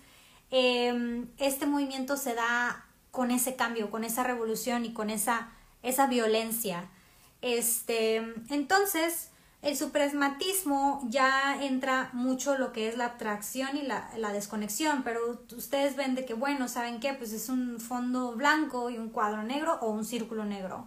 em, 0.51 1.27
este 1.38 1.65
movimiento 1.65 2.17
se 2.17 2.36
da 2.36 2.86
con 3.12 3.32
ese 3.32 3.55
cambio, 3.55 3.89
con 3.89 4.03
esa 4.03 4.24
revolución 4.24 4.86
y 4.86 4.94
con 4.94 5.10
esa, 5.10 5.50
esa 5.84 6.08
violencia. 6.08 6.89
Este, 7.41 8.17
entonces, 8.50 9.29
el 9.62 9.75
suprematismo 9.75 11.01
ya 11.10 11.58
entra 11.63 12.10
mucho 12.13 12.58
lo 12.58 12.72
que 12.72 12.88
es 12.88 12.98
la 12.98 13.05
abstracción 13.05 13.77
y 13.77 13.82
la, 13.82 14.12
la, 14.17 14.32
desconexión, 14.32 15.01
pero 15.03 15.44
ustedes 15.58 15.96
ven 15.96 16.13
de 16.13 16.25
que, 16.25 16.36
bueno, 16.36 16.67
¿saben 16.67 17.00
qué? 17.00 17.13
Pues 17.13 17.34
es 17.34 17.50
un 17.50 17.79
fondo 17.79 18.34
blanco 18.34 18.91
y 18.91 19.00
un 19.00 19.10
cuadro 19.10 19.41
negro 19.41 19.79
o 19.82 19.89
un 19.89 20.05
círculo 20.05 20.46
negro. 20.46 20.86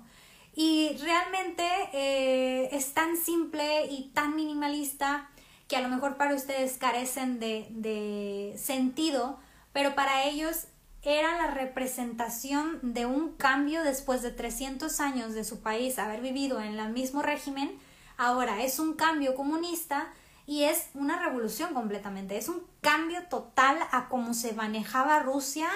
Y 0.61 0.97
realmente 0.97 1.63
eh, 1.93 2.71
es 2.73 2.93
tan 2.93 3.17
simple 3.17 3.87
y 3.87 4.11
tan 4.13 4.35
minimalista 4.35 5.31
que 5.69 5.77
a 5.77 5.81
lo 5.81 5.89
mejor 5.89 6.17
para 6.17 6.35
ustedes 6.35 6.79
carecen 6.79 7.39
de, 7.39 7.69
de 7.71 8.57
sentido, 8.59 9.39
pero 9.73 9.95
para 9.95 10.25
ellos 10.25 10.65
era 11.03 11.37
la 11.37 11.53
representación 11.53 12.81
de 12.83 13.07
un 13.07 13.37
cambio 13.37 13.85
después 13.85 14.21
de 14.23 14.33
300 14.33 14.99
años 14.99 15.33
de 15.33 15.45
su 15.45 15.61
país 15.61 15.97
haber 15.97 16.23
vivido 16.23 16.61
en 16.61 16.77
el 16.77 16.93
mismo 16.93 17.23
régimen. 17.23 17.79
Ahora 18.17 18.65
es 18.65 18.81
un 18.81 18.95
cambio 18.95 19.37
comunista 19.37 20.13
y 20.45 20.65
es 20.65 20.89
una 20.95 21.21
revolución 21.21 21.73
completamente. 21.73 22.37
Es 22.37 22.49
un 22.49 22.65
cambio 22.81 23.23
total 23.31 23.79
a 23.93 24.09
cómo 24.09 24.35
se 24.35 24.55
manejaba 24.55 25.21
Rusia 25.21 25.69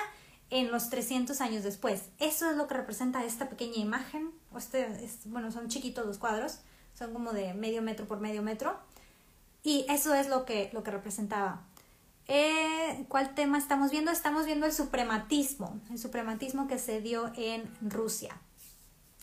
en 0.50 0.72
los 0.72 0.90
300 0.90 1.40
años 1.40 1.62
después. 1.62 2.06
Eso 2.18 2.50
es 2.50 2.56
lo 2.56 2.66
que 2.66 2.74
representa 2.74 3.24
esta 3.24 3.48
pequeña 3.48 3.76
imagen. 3.76 4.41
Este, 4.56 4.88
bueno, 5.26 5.50
son 5.50 5.68
chiquitos 5.68 6.06
los 6.06 6.18
cuadros, 6.18 6.58
son 6.94 7.12
como 7.12 7.32
de 7.32 7.54
medio 7.54 7.82
metro 7.82 8.06
por 8.06 8.20
medio 8.20 8.42
metro. 8.42 8.78
Y 9.62 9.86
eso 9.88 10.14
es 10.14 10.28
lo 10.28 10.44
que, 10.44 10.70
lo 10.72 10.82
que 10.82 10.90
representaba. 10.90 11.62
Eh, 12.28 13.04
¿Cuál 13.08 13.34
tema 13.34 13.58
estamos 13.58 13.90
viendo? 13.90 14.10
Estamos 14.10 14.46
viendo 14.46 14.66
el 14.66 14.72
suprematismo, 14.72 15.80
el 15.90 15.98
suprematismo 15.98 16.68
que 16.68 16.78
se 16.78 17.00
dio 17.00 17.32
en 17.36 17.70
Rusia. 17.80 18.36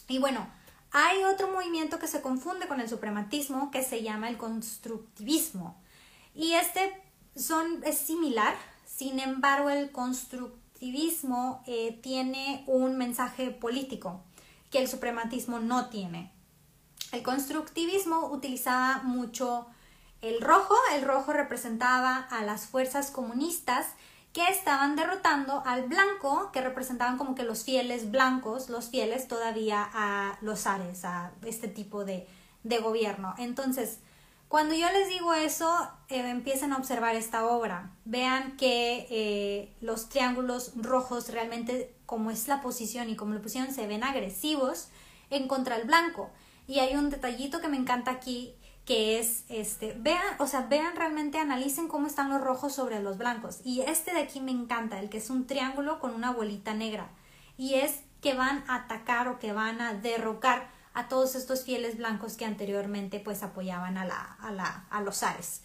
Y 0.08 0.20
bueno, 0.20 0.48
hay 0.92 1.24
otro 1.24 1.52
movimiento 1.52 2.00
que 2.00 2.08
se 2.08 2.22
confunde 2.22 2.68
con 2.68 2.80
el 2.80 2.90
suprematismo 2.90 3.72
que 3.72 3.84
se 3.84 4.02
llama 4.02 4.30
el 4.30 4.38
constructivismo. 4.38 5.78
Y 6.34 6.54
este 6.54 7.02
son, 7.36 7.84
es 7.84 7.98
similar, 7.98 8.56
sin 8.86 9.20
embargo 9.20 9.70
el 9.70 9.92
constructivismo 9.92 10.60
constructivismo 10.80 11.62
eh, 11.68 12.00
tiene 12.02 12.64
un 12.66 12.98
mensaje 12.98 13.52
político 13.52 14.24
que 14.70 14.80
el 14.80 14.88
suprematismo 14.88 15.60
no 15.60 15.90
tiene. 15.90 16.32
El 17.12 17.24
constructivismo 17.24 18.28
utilizaba 18.28 19.02
mucho 19.04 19.68
el 20.22 20.42
rojo, 20.42 20.76
el 20.94 21.04
rojo 21.04 21.34
representaba 21.34 22.18
a 22.18 22.44
las 22.44 22.68
fuerzas 22.68 23.10
comunistas 23.10 23.88
que 24.34 24.48
estaban 24.48 24.96
derrotando 24.96 25.64
al 25.66 25.88
blanco, 25.88 26.52
que 26.52 26.62
representaban 26.62 27.18
como 27.18 27.36
que 27.36 27.44
los 27.44 27.64
fieles 27.64 28.12
blancos, 28.12 28.70
los 28.70 28.90
fieles 28.90 29.28
todavía 29.28 29.90
a 29.92 30.38
los 30.42 30.68
ares, 30.68 31.04
a 31.06 31.32
este 31.44 31.68
tipo 31.68 32.06
de, 32.06 32.28
de 32.64 32.78
gobierno. 32.80 33.34
Entonces, 33.38 34.00
cuando 34.50 34.74
yo 34.74 34.88
les 34.92 35.10
digo 35.10 35.34
eso, 35.34 35.72
eh, 36.10 36.28
empiecen 36.28 36.74
a 36.74 36.78
observar 36.78 37.16
esta 37.16 37.46
obra. 37.48 37.92
Vean 38.06 38.58
que 38.58 39.08
eh, 39.10 39.76
los 39.80 40.10
triángulos 40.10 40.74
rojos 40.76 41.30
realmente, 41.30 41.96
como 42.10 42.32
es 42.32 42.48
la 42.48 42.60
posición 42.60 43.08
y 43.08 43.16
como 43.16 43.36
la 43.36 43.40
pusieron, 43.40 43.72
se 43.72 43.86
ven 43.86 44.04
agresivos 44.04 44.88
en 45.30 45.48
contra 45.48 45.78
del 45.78 45.86
blanco. 45.86 46.32
Y 46.66 46.80
hay 46.80 46.96
un 46.96 47.12
detallito 47.12 47.62
que 47.62 47.68
me 47.68 47.78
encanta 47.78 48.10
aquí, 48.10 48.56
que 48.84 49.20
es, 49.20 49.44
este, 49.48 49.94
vean, 49.96 50.24
o 50.40 50.48
sea, 50.48 50.62
vean 50.62 50.96
realmente, 50.96 51.38
analicen 51.38 51.88
cómo 51.88 52.08
están 52.08 52.32
los 52.32 52.42
rojos 52.42 52.74
sobre 52.74 53.00
los 53.00 53.20
blancos. 53.20 53.60
Y 53.64 53.82
este 53.82 54.12
de 54.12 54.22
aquí 54.22 54.40
me 54.40 54.50
encanta, 54.50 55.00
el 55.00 55.10
que 55.10 55.20
es 55.20 55.30
un 55.30 55.46
triángulo 55.46 56.00
con 56.00 56.16
una 56.16 56.32
bolita 56.32 56.74
negra. 56.74 57.12
Y 57.58 57.76
es 57.76 58.00
que 58.22 58.34
van 58.34 58.64
a 58.68 58.78
atacar 58.78 59.28
o 59.28 59.38
que 59.38 59.54
van 59.54 59.80
a 59.80 59.94
derrocar 59.94 60.68
a 60.96 61.10
todos 61.10 61.36
estos 61.36 61.64
fieles 61.64 62.00
blancos 62.00 62.38
que 62.38 62.46
anteriormente 62.46 63.20
pues 63.20 63.44
apoyaban 63.44 64.00
a, 64.00 64.06
la, 64.06 64.36
a, 64.42 64.52
la, 64.52 64.88
a 64.90 65.02
los 65.02 65.22
Ares. 65.22 65.62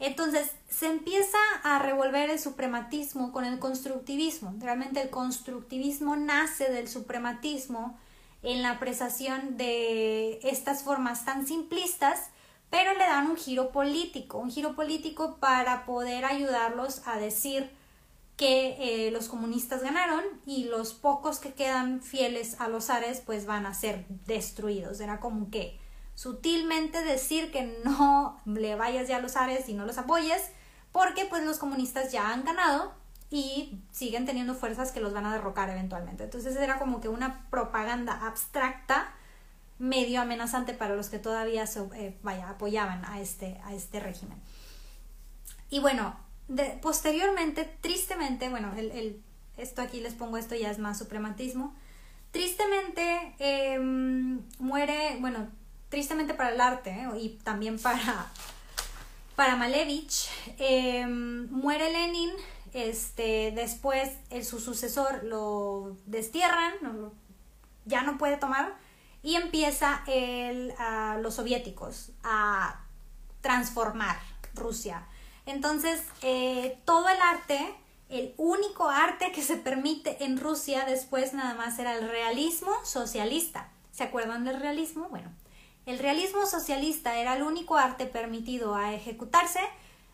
Entonces 0.00 0.50
se 0.68 0.86
empieza 0.86 1.38
a 1.64 1.78
revolver 1.80 2.30
el 2.30 2.38
suprematismo 2.38 3.32
con 3.32 3.44
el 3.44 3.58
constructivismo. 3.58 4.54
Realmente 4.60 5.02
el 5.02 5.10
constructivismo 5.10 6.16
nace 6.16 6.70
del 6.70 6.88
suprematismo 6.88 7.98
en 8.42 8.62
la 8.62 8.72
apreciación 8.72 9.56
de 9.56 10.38
estas 10.44 10.84
formas 10.84 11.24
tan 11.24 11.46
simplistas, 11.46 12.30
pero 12.70 12.92
le 12.92 13.04
dan 13.04 13.28
un 13.28 13.36
giro 13.36 13.72
político, 13.72 14.38
un 14.38 14.50
giro 14.50 14.76
político 14.76 15.38
para 15.40 15.84
poder 15.84 16.24
ayudarlos 16.24 17.02
a 17.06 17.18
decir 17.18 17.70
que 18.36 18.76
eh, 18.78 19.10
los 19.10 19.26
comunistas 19.26 19.82
ganaron 19.82 20.22
y 20.46 20.64
los 20.64 20.94
pocos 20.94 21.40
que 21.40 21.54
quedan 21.54 22.00
fieles 22.00 22.60
a 22.60 22.68
los 22.68 22.84
zares 22.84 23.20
pues 23.26 23.46
van 23.46 23.66
a 23.66 23.74
ser 23.74 24.06
destruidos. 24.26 25.00
Era 25.00 25.18
como 25.18 25.50
que 25.50 25.80
sutilmente 26.18 27.04
decir 27.04 27.52
que 27.52 27.78
no 27.84 28.40
le 28.44 28.74
vayas 28.74 29.06
ya 29.06 29.18
a 29.18 29.20
los 29.20 29.34
zares 29.34 29.68
y 29.68 29.74
no 29.74 29.86
los 29.86 29.98
apoyes 29.98 30.50
porque 30.90 31.26
pues 31.26 31.44
los 31.44 31.58
comunistas 31.58 32.10
ya 32.10 32.32
han 32.32 32.44
ganado 32.44 32.92
y 33.30 33.78
siguen 33.92 34.26
teniendo 34.26 34.56
fuerzas 34.56 34.90
que 34.90 34.98
los 34.98 35.12
van 35.12 35.26
a 35.26 35.32
derrocar 35.32 35.70
eventualmente. 35.70 36.24
Entonces 36.24 36.56
era 36.56 36.80
como 36.80 37.00
que 37.00 37.08
una 37.08 37.48
propaganda 37.50 38.26
abstracta 38.26 39.14
medio 39.78 40.20
amenazante 40.20 40.74
para 40.74 40.96
los 40.96 41.08
que 41.08 41.20
todavía 41.20 41.66
eh, 41.94 42.18
vaya, 42.24 42.48
apoyaban 42.48 43.04
a 43.04 43.20
este, 43.20 43.60
a 43.62 43.72
este 43.72 44.00
régimen. 44.00 44.40
Y 45.70 45.78
bueno, 45.78 46.18
posteriormente, 46.82 47.78
tristemente, 47.80 48.48
bueno, 48.48 48.74
el, 48.76 49.22
esto 49.56 49.82
aquí 49.82 50.00
les 50.00 50.14
pongo, 50.14 50.36
esto 50.36 50.56
ya 50.56 50.72
es 50.72 50.80
más 50.80 50.98
suprematismo. 50.98 51.76
Tristemente 52.32 53.36
em, 53.38 54.42
muere, 54.58 55.16
bueno, 55.20 55.56
tristemente 55.88 56.34
para 56.34 56.50
el 56.50 56.60
arte 56.60 56.90
¿eh? 56.90 57.08
y 57.20 57.28
también 57.42 57.78
para, 57.78 58.30
para 59.36 59.56
Malevich, 59.56 60.28
em, 60.58 61.50
muere 61.50 61.90
Lenin, 61.92 62.30
este, 62.72 63.52
después 63.52 64.10
el, 64.30 64.44
su 64.44 64.60
sucesor 64.60 65.24
lo 65.24 65.96
destierran, 66.06 66.74
ya 67.86 68.02
no 68.02 68.18
puede 68.18 68.36
tomar 68.36 68.74
y 69.22 69.36
empieza 69.36 70.02
el, 70.06 70.74
los 71.20 71.34
soviéticos 71.34 72.10
a 72.22 72.80
transformar 73.40 74.18
Rusia. 74.54 75.06
Entonces, 75.46 76.02
eh, 76.22 76.78
todo 76.84 77.08
el 77.08 77.20
arte, 77.22 77.74
el 78.10 78.34
único 78.36 78.88
arte 78.88 79.32
que 79.32 79.42
se 79.42 79.56
permite 79.56 80.24
en 80.24 80.38
Rusia 80.38 80.84
después 80.84 81.32
nada 81.32 81.54
más 81.54 81.78
era 81.78 81.96
el 81.96 82.08
realismo 82.08 82.72
socialista. 82.84 83.70
¿Se 83.92 84.04
acuerdan 84.04 84.44
del 84.44 84.60
realismo? 84.60 85.08
Bueno, 85.08 85.30
el 85.88 85.98
realismo 85.98 86.44
socialista 86.44 87.16
era 87.16 87.34
el 87.34 87.42
único 87.42 87.76
arte 87.76 88.04
permitido 88.04 88.74
a 88.74 88.92
ejecutarse 88.92 89.60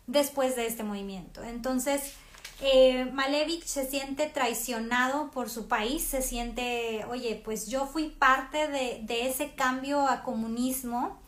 después 0.07 0.55
de 0.55 0.67
este 0.67 0.83
movimiento. 0.83 1.43
Entonces, 1.43 2.13
eh, 2.61 3.03
Malevich 3.11 3.65
se 3.65 3.85
siente 3.85 4.27
traicionado 4.27 5.31
por 5.31 5.49
su 5.49 5.67
país, 5.67 6.01
se 6.01 6.21
siente, 6.21 7.03
oye, 7.09 7.41
pues 7.43 7.67
yo 7.67 7.87
fui 7.87 8.07
parte 8.07 8.69
de, 8.69 9.01
de 9.03 9.27
ese 9.27 9.53
cambio 9.53 10.07
a 10.07 10.23
comunismo 10.23 11.19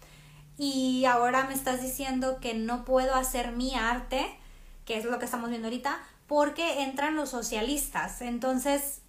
y 0.58 1.04
ahora 1.04 1.44
me 1.44 1.54
estás 1.54 1.82
diciendo 1.82 2.38
que 2.40 2.54
no 2.54 2.86
puedo 2.86 3.16
hacer 3.16 3.52
mi 3.52 3.76
arte, 3.76 4.26
que 4.86 4.98
es 4.98 5.04
lo 5.04 5.20
que 5.20 5.26
estamos 5.26 5.50
viendo 5.50 5.68
ahorita, 5.68 6.00
porque 6.26 6.84
entran 6.84 7.18
los 7.18 7.32
socialistas. 7.32 8.22
Entonces 8.22 9.02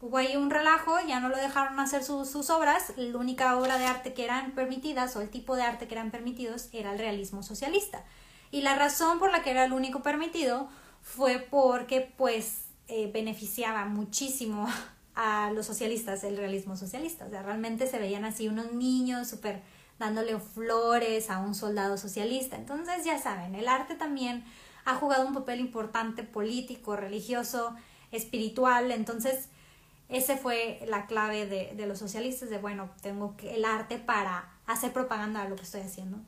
hubo 0.00 0.18
ahí 0.18 0.36
un 0.36 0.50
relajo, 0.50 0.96
ya 1.06 1.20
no 1.20 1.28
lo 1.28 1.36
dejaron 1.36 1.80
hacer 1.80 2.04
sus 2.04 2.50
obras, 2.50 2.92
la 2.96 3.18
única 3.18 3.56
obra 3.56 3.78
de 3.78 3.86
arte 3.86 4.14
que 4.14 4.24
eran 4.24 4.52
permitidas 4.52 5.16
o 5.16 5.20
el 5.20 5.30
tipo 5.30 5.56
de 5.56 5.62
arte 5.62 5.86
que 5.86 5.94
eran 5.94 6.10
permitidos 6.10 6.68
era 6.72 6.92
el 6.92 6.98
realismo 6.98 7.42
socialista. 7.42 8.04
Y 8.50 8.62
la 8.62 8.76
razón 8.76 9.18
por 9.18 9.32
la 9.32 9.42
que 9.42 9.50
era 9.50 9.64
el 9.64 9.72
único 9.72 10.02
permitido 10.02 10.68
fue 11.02 11.38
porque 11.50 12.12
pues 12.16 12.66
eh, 12.88 13.10
beneficiaba 13.12 13.84
muchísimo 13.86 14.68
a 15.14 15.50
los 15.52 15.66
socialistas, 15.66 16.22
el 16.24 16.36
realismo 16.36 16.76
socialista. 16.76 17.26
O 17.26 17.30
sea, 17.30 17.42
realmente 17.42 17.86
se 17.86 17.98
veían 17.98 18.24
así 18.24 18.48
unos 18.48 18.72
niños 18.72 19.28
súper 19.28 19.62
dándole 19.98 20.38
flores 20.38 21.30
a 21.30 21.38
un 21.38 21.54
soldado 21.54 21.96
socialista. 21.96 22.56
Entonces, 22.56 23.04
ya 23.04 23.18
saben, 23.18 23.54
el 23.54 23.68
arte 23.68 23.94
también 23.94 24.44
ha 24.84 24.96
jugado 24.96 25.26
un 25.26 25.34
papel 25.34 25.60
importante 25.60 26.24
político, 26.24 26.96
religioso, 26.96 27.74
espiritual. 28.10 28.90
Entonces, 28.90 29.48
ese 30.14 30.36
fue 30.36 30.80
la 30.86 31.06
clave 31.06 31.46
de, 31.46 31.74
de 31.74 31.86
los 31.86 31.98
socialistas, 31.98 32.50
de 32.50 32.58
bueno, 32.58 32.90
tengo 33.02 33.36
que, 33.36 33.54
el 33.54 33.64
arte 33.64 33.98
para 33.98 34.50
hacer 34.66 34.92
propaganda 34.92 35.42
de 35.44 35.50
lo 35.50 35.56
que 35.56 35.62
estoy 35.62 35.82
haciendo. 35.82 36.18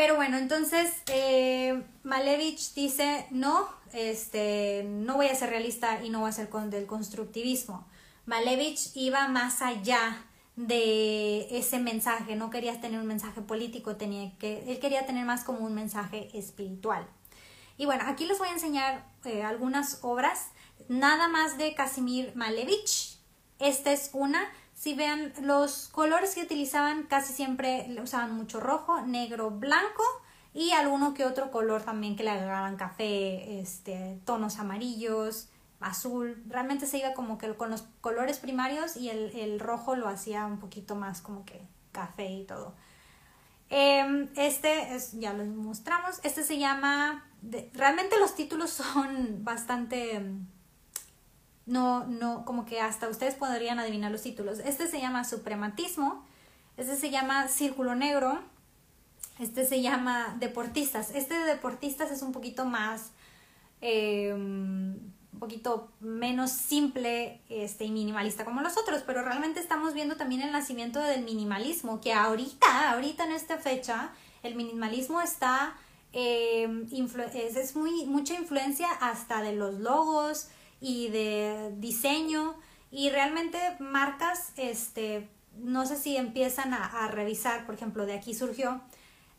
Pero 0.00 0.16
bueno, 0.16 0.38
entonces 0.38 0.90
eh, 1.12 1.82
Malevich 2.04 2.72
dice, 2.72 3.26
no, 3.30 3.68
este, 3.92 4.82
no 4.86 5.16
voy 5.16 5.26
a 5.26 5.34
ser 5.34 5.50
realista 5.50 6.02
y 6.02 6.08
no 6.08 6.20
voy 6.20 6.30
a 6.30 6.32
ser 6.32 6.48
con, 6.48 6.70
del 6.70 6.86
constructivismo. 6.86 7.86
Malevich 8.24 8.92
iba 8.94 9.28
más 9.28 9.60
allá 9.60 10.24
de 10.56 11.48
ese 11.50 11.78
mensaje, 11.78 12.34
no 12.34 12.48
quería 12.48 12.80
tener 12.80 12.98
un 12.98 13.06
mensaje 13.06 13.42
político, 13.42 13.96
tenía 13.96 14.32
que, 14.38 14.64
él 14.70 14.78
quería 14.78 15.04
tener 15.04 15.26
más 15.26 15.44
como 15.44 15.60
un 15.60 15.74
mensaje 15.74 16.30
espiritual. 16.32 17.06
Y 17.76 17.84
bueno, 17.84 18.04
aquí 18.06 18.24
les 18.24 18.38
voy 18.38 18.48
a 18.48 18.52
enseñar 18.52 19.04
eh, 19.24 19.42
algunas 19.42 19.98
obras, 20.00 20.48
nada 20.88 21.28
más 21.28 21.58
de 21.58 21.74
Casimir 21.74 22.32
Malevich. 22.34 23.18
Esta 23.58 23.92
es 23.92 24.10
una, 24.12 24.50
si 24.74 24.94
vean, 24.94 25.34
los 25.42 25.88
colores 25.88 26.34
que 26.34 26.42
utilizaban 26.42 27.02
casi 27.02 27.34
siempre 27.34 27.86
usaban 28.02 28.34
mucho 28.34 28.60
rojo, 28.60 29.02
negro, 29.02 29.50
blanco 29.50 30.02
y 30.54 30.70
alguno 30.72 31.14
que 31.14 31.26
otro 31.26 31.50
color 31.50 31.82
también 31.82 32.16
que 32.16 32.24
le 32.24 32.30
agregaban 32.30 32.76
café, 32.76 33.60
este, 33.60 34.18
tonos 34.24 34.58
amarillos, 34.58 35.50
azul. 35.80 36.42
Realmente 36.46 36.86
se 36.86 36.98
iba 36.98 37.12
como 37.12 37.38
que 37.38 37.54
con 37.54 37.70
los 37.70 37.84
colores 38.00 38.38
primarios 38.38 38.96
y 38.96 39.10
el, 39.10 39.60
rojo 39.60 39.96
lo 39.96 40.08
hacía 40.08 40.46
un 40.46 40.58
poquito 40.58 40.94
más 40.96 41.20
como 41.20 41.44
que 41.44 41.60
café 41.92 42.30
y 42.30 42.44
todo. 42.44 42.74
Em, 43.68 44.28
este 44.34 44.94
es, 44.94 45.12
ya 45.12 45.32
lo 45.32 45.44
mostramos. 45.44 46.20
Este 46.22 46.42
se 46.42 46.58
llama. 46.58 47.26
realmente 47.74 48.18
los 48.18 48.34
títulos 48.34 48.70
son 48.94 49.44
bastante 49.44 50.22
no, 51.70 52.04
no, 52.06 52.44
como 52.44 52.66
que 52.66 52.80
hasta 52.80 53.08
ustedes 53.08 53.36
podrían 53.36 53.78
adivinar 53.78 54.10
los 54.10 54.22
títulos. 54.22 54.58
Este 54.58 54.88
se 54.88 55.00
llama 55.00 55.24
Suprematismo, 55.24 56.24
este 56.76 56.96
se 56.96 57.10
llama 57.10 57.46
Círculo 57.46 57.94
Negro, 57.94 58.40
este 59.38 59.64
se 59.64 59.80
llama 59.80 60.36
Deportistas. 60.40 61.12
Este 61.14 61.34
de 61.34 61.44
Deportistas 61.44 62.10
es 62.10 62.22
un 62.22 62.32
poquito 62.32 62.64
más, 62.64 63.12
eh, 63.80 64.32
un 64.34 65.14
poquito 65.38 65.92
menos 66.00 66.50
simple 66.50 67.40
este, 67.48 67.84
y 67.84 67.92
minimalista 67.92 68.44
como 68.44 68.62
los 68.62 68.76
otros, 68.76 69.02
pero 69.06 69.22
realmente 69.22 69.60
estamos 69.60 69.94
viendo 69.94 70.16
también 70.16 70.42
el 70.42 70.50
nacimiento 70.50 70.98
del 70.98 71.22
minimalismo, 71.22 72.00
que 72.00 72.12
ahorita, 72.12 72.90
ahorita 72.90 73.24
en 73.24 73.32
esta 73.32 73.58
fecha, 73.58 74.10
el 74.42 74.56
minimalismo 74.56 75.20
está, 75.20 75.76
eh, 76.12 76.68
es, 77.34 77.56
es 77.56 77.76
muy, 77.76 78.06
mucha 78.06 78.34
influencia 78.34 78.90
hasta 78.90 79.40
de 79.40 79.52
los 79.52 79.74
logos, 79.74 80.48
y 80.80 81.08
de 81.08 81.72
diseño 81.76 82.54
y 82.90 83.10
realmente 83.10 83.58
marcas, 83.78 84.52
este, 84.56 85.28
no 85.56 85.86
sé 85.86 85.96
si 85.96 86.16
empiezan 86.16 86.74
a, 86.74 87.08
revisar, 87.08 87.66
por 87.66 87.74
ejemplo, 87.74 88.06
de 88.06 88.14
aquí 88.14 88.34
surgió 88.34 88.80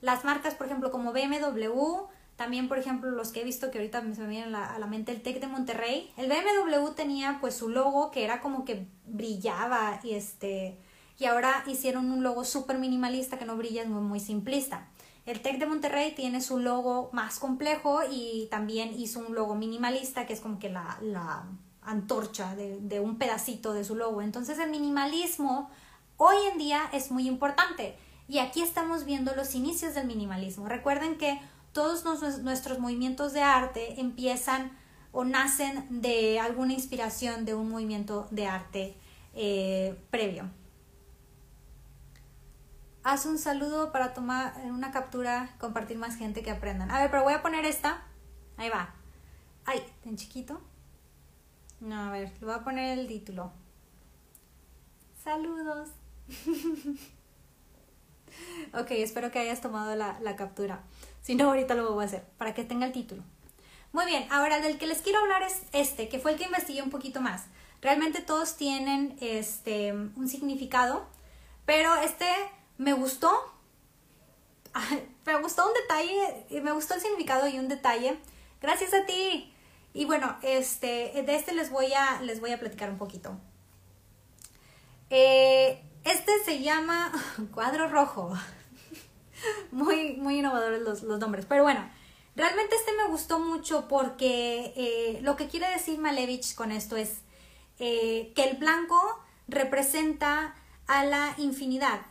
las 0.02 0.24
marcas, 0.24 0.56
por 0.56 0.68
ejemplo, 0.68 0.92
como 0.92 1.14
BMW, 1.14 2.08
también, 2.36 2.68
por 2.68 2.80
ejemplo, 2.80 3.12
los 3.12 3.32
que 3.32 3.42
he 3.42 3.44
visto 3.44 3.70
que 3.70 3.78
ahorita 3.78 4.02
me, 4.02 4.16
me 4.16 4.28
viene 4.28 4.56
a 4.56 4.80
la 4.80 4.88
mente 4.88 5.12
el 5.12 5.22
TEC 5.22 5.40
de 5.40 5.48
Monterrey. 5.48 6.12
El 6.18 6.28
BMW 6.28 6.88
tenía 6.96 7.38
pues 7.40 7.56
su 7.56 7.70
logo 7.70 8.10
que 8.10 8.24
era 8.24 8.42
como 8.42 8.66
que 8.66 8.88
brillaba 9.06 10.00
y 10.04 10.14
este 10.14 10.78
y 11.22 11.26
ahora 11.26 11.64
hicieron 11.68 12.12
un 12.12 12.24
logo 12.24 12.44
súper 12.44 12.80
minimalista 12.80 13.38
que 13.38 13.46
no 13.46 13.56
brilla, 13.56 13.84
es 13.84 13.88
muy, 13.88 14.02
muy 14.02 14.20
simplista. 14.20 14.88
El 15.26 15.42
TEC 15.42 15.60
de 15.60 15.68
Monterrey 15.68 16.14
tiene 16.16 16.42
su 16.42 16.58
logo 16.58 17.10
más 17.14 17.38
complejo 17.38 18.00
y 18.10 18.48
también 18.50 19.00
hizo 19.00 19.20
un 19.20 19.36
logo 19.36 19.56
minimalista 19.56 20.26
que 20.26 20.34
es 20.34 20.42
como 20.42 20.58
que 20.58 20.70
la, 20.70 20.98
la 21.02 21.44
antorcha 21.84 22.56
de, 22.56 22.80
de, 22.82 23.00
un 23.00 23.18
pedacito 23.18 23.74
de 23.74 23.84
su 23.84 23.96
logo. 23.96 24.22
Entonces 24.22 24.58
el 24.58 24.72
minimalismo 24.72 25.70
hoy 26.18 26.38
en 26.52 26.58
día 26.58 26.90
es 26.92 27.12
muy 27.12 27.28
importante 27.28 27.96
y 28.28 28.40
aquí 28.40 28.62
estamos 28.62 29.06
viendo 29.06 29.36
los 29.36 29.54
inicios 29.54 29.94
del 29.94 30.08
minimalismo. 30.08 30.68
Recuerden 30.68 31.18
que 31.18 31.40
todos 31.72 32.04
nuestros 32.42 32.80
movimientos 32.80 33.34
de 33.34 33.44
arte 33.44 34.02
empiezan 34.02 34.72
o 35.12 35.24
nacen 35.24 35.86
de 36.02 36.40
alguna 36.40 36.74
inspiración 36.74 37.46
de 37.46 37.54
un 37.54 37.70
movimiento 37.70 38.28
de 38.32 38.48
arte 38.48 38.96
eh, 39.34 39.96
previo 40.10 40.50
haz 43.04 43.26
un 43.26 43.38
saludo 43.38 43.92
para 43.92 44.14
tomar 44.14 44.54
una 44.66 44.92
captura, 44.92 45.56
compartir 45.60 45.98
más 45.98 46.16
gente 46.18 46.44
que 46.44 46.52
aprendan. 46.52 46.92
A 46.92 47.00
ver, 47.00 47.12
pero 47.12 47.24
voy 47.24 47.34
a 47.34 47.42
poner 47.42 47.66
esta. 47.66 48.04
Ahí 48.58 48.70
va. 48.70 48.94
Ay, 49.66 49.84
tan 50.04 50.16
chiquito. 50.16 50.62
No, 51.80 52.08
a 52.08 52.12
ver, 52.12 52.32
le 52.40 52.46
voy 52.46 52.56
a 52.56 52.64
poner 52.64 53.00
el 53.00 53.08
título. 53.08 53.52
Saludos. 55.24 55.90
ok, 58.74 58.92
espero 58.92 59.32
que 59.32 59.40
hayas 59.40 59.62
tomado 59.62 59.96
la, 59.96 60.20
la 60.20 60.36
captura. 60.36 60.84
Si 61.22 61.36
no, 61.36 61.50
ahorita 61.50 61.76
lo 61.76 61.94
voy 61.94 62.04
a 62.04 62.08
hacer 62.08 62.24
para 62.38 62.54
que 62.54 62.64
tenga 62.64 62.86
el 62.86 62.92
título. 62.92 63.24
Muy 63.94 64.06
bien, 64.06 64.26
ahora 64.32 64.60
del 64.62 64.78
que 64.78 64.88
les 64.88 65.02
quiero 65.02 65.20
hablar 65.20 65.44
es 65.44 65.64
este, 65.74 66.08
que 66.08 66.20
fue 66.20 66.32
el 66.32 66.38
que 66.38 66.46
investigué 66.46 66.82
un 66.82 66.90
poquito 66.90 67.20
más. 67.20 67.46
Realmente 67.82 68.22
todos 68.22 68.56
tienen 68.56 69.18
este, 69.20 69.92
un 69.92 70.28
significado, 70.30 71.06
pero 71.66 71.94
este 71.98 72.28
me 72.82 72.94
gustó 72.94 73.32
gustó 75.42 75.68
un 75.68 75.74
detalle, 75.74 76.62
me 76.62 76.72
gustó 76.72 76.94
el 76.94 77.02
significado 77.02 77.48
y 77.48 77.60
un 77.60 77.68
detalle. 77.68 78.18
Gracias 78.62 78.94
a 78.94 79.06
ti. 79.06 79.54
Y 79.94 80.06
bueno, 80.06 80.38
este, 80.42 81.24
de 81.26 81.36
este 81.36 81.54
les 81.54 81.70
voy 81.70 81.94
a, 81.94 82.22
les 82.22 82.40
voy 82.40 82.52
a 82.52 82.60
platicar 82.60 82.90
un 82.90 82.98
poquito. 82.98 83.38
Eh, 85.10 85.84
este 86.06 86.32
se 86.46 86.62
llama 86.62 87.12
cuadro 87.54 87.90
rojo. 87.90 88.34
muy, 89.72 90.14
muy 90.14 90.40
innovadores 90.40 90.82
los, 90.82 91.04
los, 91.04 91.20
nombres. 91.20 91.46
Pero 91.46 91.64
bueno, 91.64 91.90
realmente 92.36 92.76
este 92.76 92.94
me 92.94 93.08
gustó 93.10 93.40
mucho 93.40 93.88
porque 93.88 94.74
eh, 94.78 95.20
lo 95.22 95.36
que 95.36 95.48
quiere 95.48 95.70
decir 95.70 96.00
Malevich 96.00 96.56
con 96.56 96.72
esto 96.72 96.96
es 96.96 97.18
eh, 97.80 98.32
que 98.36 98.44
el 98.44 98.58
blanco 98.58 98.98
representa 99.48 100.56
a 100.88 101.04
la 101.04 101.34
infinidad. 101.38 102.02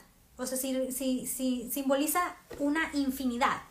O 0.40 0.46
sea, 0.46 0.58
si, 0.58 0.92
si, 0.92 1.26
si 1.26 1.70
simboliza 1.70 2.20
una 2.58 2.90
infinidad. 2.94 3.62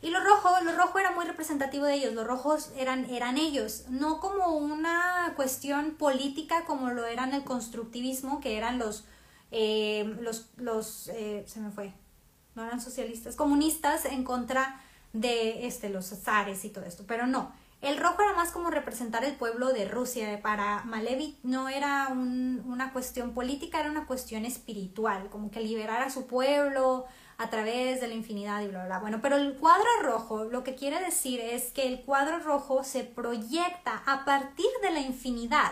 Y 0.00 0.10
lo 0.10 0.22
rojo, 0.22 0.50
lo 0.62 0.76
rojo 0.76 0.98
era 0.98 1.10
muy 1.10 1.24
representativo 1.24 1.84
de 1.84 1.94
ellos, 1.94 2.14
los 2.14 2.26
rojos 2.26 2.70
eran, 2.76 3.06
eran 3.06 3.36
ellos, 3.36 3.84
no 3.88 4.20
como 4.20 4.56
una 4.56 5.32
cuestión 5.34 5.96
política 5.96 6.64
como 6.66 6.90
lo 6.90 7.04
eran 7.04 7.34
el 7.34 7.42
constructivismo, 7.42 8.40
que 8.40 8.56
eran 8.56 8.78
los, 8.78 9.06
eh, 9.50 10.16
los, 10.20 10.50
los 10.56 11.08
eh, 11.08 11.42
se 11.48 11.58
me 11.58 11.72
fue, 11.72 11.92
no 12.54 12.64
eran 12.64 12.80
socialistas, 12.80 13.34
comunistas 13.34 14.04
en 14.04 14.22
contra 14.22 14.80
de 15.12 15.66
este, 15.66 15.88
los 15.88 16.06
zares 16.06 16.64
y 16.64 16.70
todo 16.70 16.84
esto, 16.84 17.02
pero 17.04 17.26
no, 17.26 17.52
el 17.80 17.96
rojo 17.96 18.22
era 18.22 18.34
más 18.34 18.50
como 18.50 18.70
representar 18.70 19.24
el 19.24 19.36
pueblo 19.36 19.72
de 19.72 19.86
Rusia. 19.86 20.40
Para 20.42 20.82
Malevich 20.84 21.38
no 21.44 21.68
era 21.68 22.08
una 22.08 22.92
cuestión 22.92 23.34
política, 23.34 23.80
era 23.80 23.90
una 23.90 24.06
cuestión 24.06 24.44
espiritual, 24.44 25.28
como 25.30 25.50
que 25.50 25.60
liberar 25.60 26.02
a 26.02 26.10
su 26.10 26.26
pueblo 26.26 27.06
a 27.36 27.50
través 27.50 28.00
de 28.00 28.08
la 28.08 28.14
infinidad 28.14 28.62
y 28.62 28.68
bla, 28.68 28.86
bla. 28.86 28.98
Bueno, 28.98 29.20
pero 29.22 29.36
el 29.36 29.54
cuadro 29.54 29.88
rojo 30.02 30.44
lo 30.44 30.64
que 30.64 30.74
quiere 30.74 31.00
decir 31.00 31.38
es 31.40 31.70
que 31.70 31.86
el 31.86 32.00
cuadro 32.00 32.40
rojo 32.40 32.82
se 32.82 33.04
proyecta 33.04 34.02
a 34.06 34.24
partir 34.24 34.66
de 34.82 34.90
la 34.90 35.00
infinidad. 35.00 35.70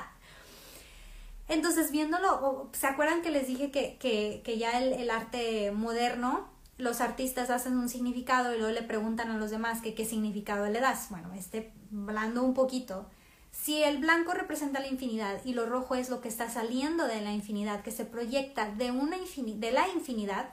Entonces, 1.49 1.91
viéndolo, 1.91 2.71
¿se 2.73 2.87
acuerdan 2.87 3.23
que 3.23 3.31
les 3.31 3.49
dije 3.49 3.73
que, 3.73 3.97
que, 3.99 4.43
que 4.45 4.59
ya 4.59 4.79
el, 4.79 4.93
el 4.93 5.11
arte 5.11 5.73
moderno 5.73 6.56
los 6.79 7.01
artistas 7.01 7.51
hacen 7.51 7.77
un 7.77 7.89
significado 7.89 8.55
y 8.55 8.59
luego 8.59 8.73
le 8.73 8.83
preguntan 8.83 9.31
a 9.31 9.39
los 9.39 9.51
demás 9.51 9.81
que 9.81 9.95
qué 9.95 10.05
significado 10.05 10.67
le 10.67 10.81
das. 10.81 11.09
Bueno, 11.11 11.33
este 11.33 11.73
hablando 11.93 12.43
un 12.43 12.55
poquito. 12.55 13.07
Si 13.51 13.83
el 13.83 13.99
blanco 13.99 14.35
representa 14.35 14.81
la 14.81 14.89
infinidad 14.89 15.43
y 15.45 15.55
lo 15.55 15.65
rojo 15.65 15.95
es 15.95 16.11
lo 16.11 16.21
que 16.21 16.29
está 16.29 16.51
saliendo 16.51 17.07
de 17.07 17.23
la 17.23 17.33
infinidad, 17.33 17.83
que 17.83 17.91
se 17.91 18.05
proyecta 18.05 18.71
de, 18.71 18.91
una 18.91 19.17
de 19.17 19.73
la 19.73 19.89
infinidad, 19.89 20.51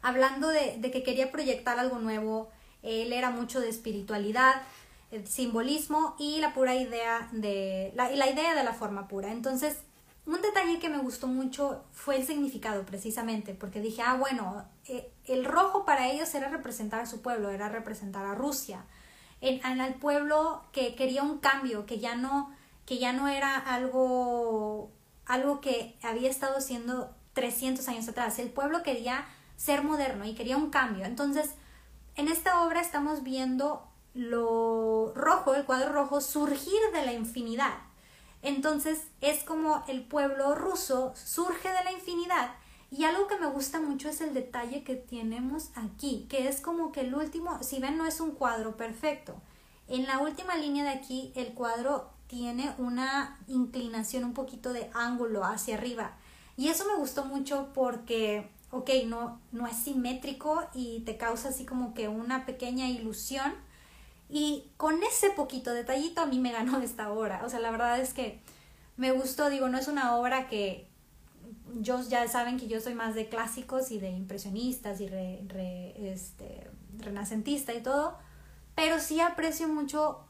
hablando 0.00 0.48
de, 0.48 0.78
de, 0.78 0.90
que 0.90 1.02
quería 1.02 1.30
proyectar 1.30 1.78
algo 1.78 1.98
nuevo, 1.98 2.48
él 2.82 3.12
era 3.12 3.30
mucho 3.30 3.60
de 3.60 3.68
espiritualidad, 3.68 4.62
el 5.10 5.26
simbolismo 5.26 6.16
y 6.18 6.40
la 6.40 6.54
pura 6.54 6.74
idea 6.74 7.28
de 7.32 7.92
la, 7.94 8.10
la 8.10 8.30
idea 8.30 8.54
de 8.54 8.64
la 8.64 8.72
forma 8.72 9.06
pura. 9.06 9.30
Entonces, 9.30 9.76
un 10.24 10.40
detalle 10.40 10.78
que 10.78 10.88
me 10.88 10.98
gustó 10.98 11.26
mucho 11.26 11.84
fue 11.92 12.16
el 12.16 12.26
significado 12.26 12.84
precisamente, 12.86 13.54
porque 13.54 13.80
dije, 13.80 14.00
ah, 14.02 14.16
bueno, 14.16 14.64
eh, 14.86 15.12
el 15.26 15.44
rojo 15.44 15.84
para 15.84 16.08
ellos 16.08 16.34
era 16.34 16.48
representar 16.48 17.00
a 17.00 17.06
su 17.06 17.22
pueblo, 17.22 17.50
era 17.50 17.68
representar 17.68 18.24
a 18.24 18.34
Rusia, 18.34 18.84
en, 19.40 19.80
al 19.80 19.94
pueblo 19.94 20.64
que 20.72 20.94
quería 20.94 21.22
un 21.22 21.38
cambio, 21.38 21.86
que 21.86 21.98
ya 21.98 22.14
no, 22.14 22.54
que 22.86 22.98
ya 22.98 23.12
no 23.12 23.28
era 23.28 23.56
algo, 23.56 24.90
algo 25.26 25.60
que 25.60 25.96
había 26.02 26.30
estado 26.30 26.60
siendo 26.60 27.14
300 27.34 27.86
años 27.88 28.08
atrás, 28.08 28.38
el 28.38 28.50
pueblo 28.50 28.82
quería 28.82 29.24
ser 29.56 29.82
moderno 29.82 30.24
y 30.24 30.34
quería 30.34 30.56
un 30.56 30.70
cambio. 30.70 31.04
Entonces, 31.04 31.50
en 32.16 32.28
esta 32.28 32.62
obra 32.64 32.80
estamos 32.80 33.22
viendo 33.22 33.88
lo 34.14 35.12
rojo, 35.14 35.54
el 35.54 35.64
cuadro 35.64 35.92
rojo, 35.92 36.20
surgir 36.20 36.80
de 36.92 37.06
la 37.06 37.12
infinidad. 37.12 37.74
Entonces 38.42 39.06
es 39.20 39.44
como 39.44 39.84
el 39.86 40.02
pueblo 40.02 40.54
ruso 40.54 41.14
surge 41.14 41.68
de 41.68 41.84
la 41.84 41.92
infinidad 41.92 42.50
y 42.92 43.04
algo 43.04 43.26
que 43.26 43.38
me 43.38 43.46
gusta 43.46 43.80
mucho 43.80 44.10
es 44.10 44.20
el 44.20 44.34
detalle 44.34 44.84
que 44.84 44.96
tenemos 44.96 45.70
aquí, 45.74 46.26
que 46.28 46.48
es 46.48 46.60
como 46.60 46.92
que 46.92 47.00
el 47.00 47.14
último, 47.14 47.62
si 47.62 47.80
ven, 47.80 47.96
no 47.96 48.04
es 48.04 48.20
un 48.20 48.32
cuadro 48.32 48.76
perfecto. 48.76 49.34
En 49.88 50.06
la 50.06 50.18
última 50.18 50.56
línea 50.56 50.84
de 50.84 50.90
aquí, 50.90 51.32
el 51.34 51.54
cuadro 51.54 52.10
tiene 52.26 52.74
una 52.76 53.38
inclinación, 53.48 54.24
un 54.24 54.34
poquito 54.34 54.74
de 54.74 54.90
ángulo 54.92 55.42
hacia 55.42 55.76
arriba. 55.76 56.12
Y 56.58 56.68
eso 56.68 56.84
me 56.86 56.96
gustó 56.96 57.24
mucho 57.24 57.70
porque, 57.72 58.50
ok, 58.70 58.90
no, 59.06 59.40
no 59.52 59.66
es 59.66 59.76
simétrico 59.76 60.62
y 60.74 61.00
te 61.00 61.16
causa 61.16 61.48
así 61.48 61.64
como 61.64 61.94
que 61.94 62.08
una 62.08 62.44
pequeña 62.44 62.90
ilusión, 62.90 63.54
y 64.28 64.70
con 64.76 65.02
ese 65.02 65.30
poquito 65.30 65.72
detallito 65.72 66.20
a 66.20 66.26
mí 66.26 66.38
me 66.38 66.52
ganó 66.52 66.78
esta 66.82 67.10
obra. 67.10 67.42
O 67.44 67.48
sea, 67.48 67.58
la 67.58 67.70
verdad 67.70 68.00
es 68.00 68.12
que 68.12 68.40
me 68.98 69.12
gustó, 69.12 69.48
digo, 69.48 69.70
no 69.70 69.78
es 69.78 69.88
una 69.88 70.14
obra 70.16 70.48
que 70.48 70.91
yo 71.80 72.00
ya 72.08 72.26
saben 72.28 72.58
que 72.58 72.68
yo 72.68 72.80
soy 72.80 72.94
más 72.94 73.14
de 73.14 73.28
clásicos 73.28 73.90
y 73.90 73.98
de 73.98 74.10
impresionistas 74.10 75.00
y 75.00 75.08
re, 75.08 76.12
este, 76.12 76.68
renacentista 76.98 77.72
y 77.74 77.82
todo, 77.82 78.18
pero 78.74 78.98
sí 78.98 79.20
aprecio 79.20 79.68
mucho 79.68 80.20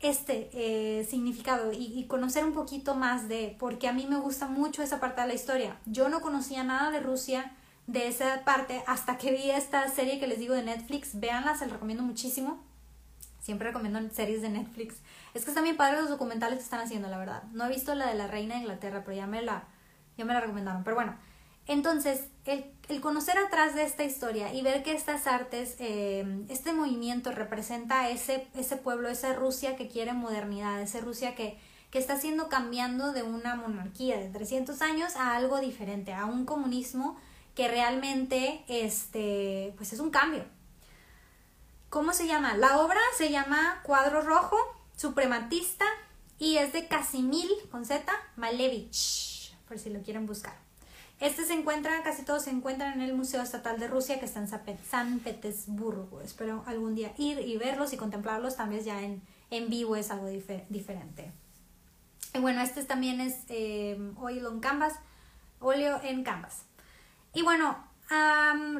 este 0.00 0.50
eh, 0.52 1.04
significado 1.04 1.72
y, 1.72 1.98
y, 1.98 2.06
conocer 2.06 2.44
un 2.44 2.54
poquito 2.54 2.94
más 2.94 3.28
de, 3.28 3.54
porque 3.58 3.86
a 3.86 3.92
mí 3.92 4.06
me 4.08 4.16
gusta 4.16 4.48
mucho 4.48 4.82
esa 4.82 4.98
parte 4.98 5.20
de 5.20 5.28
la 5.28 5.34
historia. 5.34 5.76
Yo 5.84 6.08
no 6.08 6.20
conocía 6.20 6.64
nada 6.64 6.90
de 6.90 7.00
Rusia, 7.00 7.54
de 7.86 8.08
esa 8.08 8.44
parte, 8.44 8.82
hasta 8.86 9.18
que 9.18 9.32
vi 9.32 9.50
esta 9.50 9.88
serie 9.88 10.18
que 10.18 10.26
les 10.26 10.38
digo 10.38 10.54
de 10.54 10.62
Netflix, 10.62 11.20
véanla, 11.20 11.56
se 11.56 11.66
la 11.66 11.74
recomiendo 11.74 12.02
muchísimo 12.02 12.60
Siempre 13.40 13.68
recomiendo 13.68 14.00
series 14.10 14.42
de 14.42 14.50
Netflix. 14.50 14.96
Es 15.32 15.44
que 15.44 15.50
están 15.50 15.64
bien 15.64 15.76
padres 15.76 16.00
los 16.00 16.10
documentales 16.10 16.58
que 16.58 16.64
están 16.64 16.80
haciendo, 16.80 17.08
la 17.08 17.18
verdad. 17.18 17.42
No 17.52 17.64
he 17.64 17.68
visto 17.68 17.94
la 17.94 18.06
de 18.06 18.14
la 18.14 18.26
reina 18.26 18.54
de 18.54 18.60
Inglaterra, 18.60 19.02
pero 19.04 19.16
ya 19.16 19.26
me 19.26 19.42
la, 19.42 19.64
ya 20.16 20.24
me 20.24 20.34
la 20.34 20.40
recomendaron. 20.40 20.84
Pero 20.84 20.96
bueno, 20.96 21.16
entonces, 21.66 22.24
el, 22.44 22.64
el 22.88 23.00
conocer 23.00 23.38
atrás 23.38 23.74
de 23.74 23.84
esta 23.84 24.04
historia 24.04 24.52
y 24.52 24.62
ver 24.62 24.82
que 24.82 24.92
estas 24.92 25.26
artes, 25.26 25.76
eh, 25.78 26.44
este 26.48 26.72
movimiento 26.72 27.32
representa 27.32 28.08
ese, 28.10 28.48
ese 28.54 28.76
pueblo, 28.76 29.08
esa 29.08 29.34
Rusia 29.34 29.76
que 29.76 29.88
quiere 29.88 30.12
modernidad, 30.12 30.80
esa 30.80 31.00
Rusia 31.00 31.34
que, 31.34 31.58
que 31.90 31.98
está 31.98 32.18
siendo 32.18 32.48
cambiando 32.48 33.12
de 33.12 33.22
una 33.22 33.54
monarquía 33.54 34.18
de 34.18 34.28
300 34.28 34.82
años 34.82 35.16
a 35.16 35.36
algo 35.36 35.60
diferente, 35.60 36.12
a 36.12 36.26
un 36.26 36.44
comunismo 36.44 37.16
que 37.54 37.68
realmente 37.68 38.64
este, 38.68 39.74
pues 39.76 39.92
es 39.92 40.00
un 40.00 40.10
cambio, 40.10 40.44
¿Cómo 41.90 42.12
se 42.12 42.28
llama? 42.28 42.56
La 42.56 42.78
obra 42.78 43.00
se 43.18 43.32
llama 43.32 43.80
Cuadro 43.82 44.22
Rojo, 44.22 44.56
Suprematista 44.96 45.84
y 46.38 46.58
es 46.58 46.72
de 46.72 46.86
Casimil 46.86 47.50
con 47.72 47.84
Z 47.84 48.04
Malevich, 48.36 49.29
por 49.70 49.78
si 49.78 49.88
lo 49.88 50.02
quieren 50.02 50.26
buscar. 50.26 50.54
Este 51.20 51.44
se 51.44 51.52
encuentra, 51.52 52.02
casi 52.02 52.24
todos 52.24 52.42
se 52.42 52.50
encuentran 52.50 52.94
en 52.94 53.02
el 53.02 53.14
Museo 53.14 53.40
Estatal 53.40 53.78
de 53.78 53.86
Rusia 53.86 54.18
que 54.18 54.26
está 54.26 54.40
en 54.40 54.48
San 54.48 55.20
Petersburgo. 55.20 56.20
Espero 56.22 56.64
algún 56.66 56.96
día 56.96 57.12
ir 57.18 57.38
y 57.38 57.56
verlos 57.56 57.92
y 57.92 57.96
contemplarlos. 57.96 58.56
También 58.56 58.82
ya 58.82 59.00
en, 59.00 59.22
en 59.50 59.70
vivo 59.70 59.94
es 59.94 60.10
algo 60.10 60.26
diferente. 60.26 61.30
Y 62.34 62.40
bueno, 62.40 62.62
este 62.62 62.82
también 62.82 63.20
es 63.20 63.36
eh, 63.48 63.96
en 63.96 64.60
canvas, 64.60 64.94
óleo 65.60 66.00
en 66.02 66.24
canvas. 66.24 66.64
Y 67.32 67.42
bueno, 67.42 67.78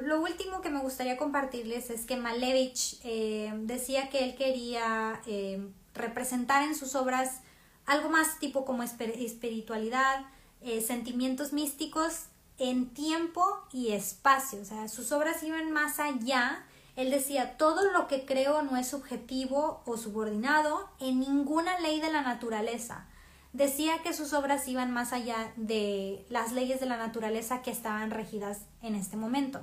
lo 0.03 0.21
último 0.21 0.61
que 0.61 0.71
me 0.71 0.81
gustaría 0.81 1.17
compartirles 1.17 1.91
es 1.91 2.05
que 2.05 2.17
Malevich 2.17 2.99
eh, 3.05 3.53
decía 3.63 4.11
que 4.11 4.25
él 4.25 4.35
quería 4.35 5.21
eh, 5.27 5.69
representar 5.95 6.65
en 6.65 6.75
sus 6.75 6.97
obras 6.97 7.43
algo 7.87 8.09
más 8.09 8.39
tipo 8.39 8.65
como 8.65 8.83
espiritualidad, 8.83 10.25
eh, 10.61 10.81
sentimientos 10.81 11.53
místicos 11.53 12.27
en 12.59 12.91
tiempo 12.91 13.45
y 13.73 13.93
espacio. 13.93 14.61
O 14.61 14.65
sea, 14.65 14.89
sus 14.89 15.13
obras 15.13 15.43
iban 15.43 15.71
más 15.73 15.99
allá. 15.99 16.65
Él 16.97 17.11
decía, 17.11 17.57
todo 17.57 17.91
lo 17.93 18.09
que 18.09 18.25
creo 18.27 18.63
no 18.63 18.77
es 18.77 18.89
subjetivo 18.89 19.83
o 19.87 19.97
subordinado 19.97 20.89
en 20.99 21.21
ninguna 21.21 21.79
ley 21.81 22.01
de 22.01 22.13
la 22.13 22.23
naturaleza 22.23 23.07
decía 23.53 23.99
que 24.03 24.13
sus 24.13 24.33
obras 24.33 24.67
iban 24.69 24.93
más 24.93 25.13
allá 25.13 25.53
de 25.57 26.25
las 26.29 26.53
leyes 26.53 26.81
de 26.81 26.87
la 26.87 26.97
naturaleza 26.97 27.63
que 27.63 27.71
estaban 27.71 28.11
regidas 28.11 28.61
en 28.83 28.95
este 28.95 29.17
momento. 29.17 29.61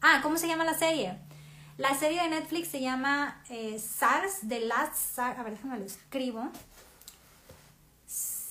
Ah, 0.00 0.20
¿cómo 0.22 0.36
se 0.36 0.46
llama 0.46 0.64
la 0.64 0.74
serie? 0.74 1.18
La 1.78 1.94
serie 1.94 2.22
de 2.22 2.28
Netflix 2.28 2.68
se 2.68 2.80
llama 2.80 3.42
eh, 3.50 3.78
SARS, 3.78 4.40
The 4.48 4.60
Last 4.60 4.94
SARS. 4.94 5.38
A 5.38 5.42
ver, 5.42 5.54
déjame 5.54 5.78
lo 5.78 5.84
escribo. 5.84 6.48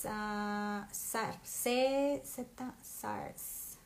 SARS. 0.06 1.38
C, 1.44 2.22
Z, 2.26 2.74
SARS. 2.82 3.78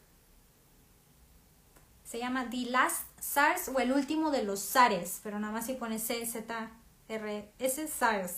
Se 2.04 2.18
llama 2.18 2.50
The 2.50 2.66
Last 2.72 3.06
SARS 3.20 3.70
o 3.70 3.80
el 3.80 3.92
último 3.92 4.32
de 4.32 4.44
los 4.44 4.60
SARS, 4.60 5.20
pero 5.24 5.40
nada 5.40 5.54
más 5.54 5.66
si 5.68 5.74
pone 5.74 6.00
C, 6.00 6.26
Z, 6.26 6.72
R, 7.08 7.52
S, 7.60 7.88
SARS. 7.88 8.34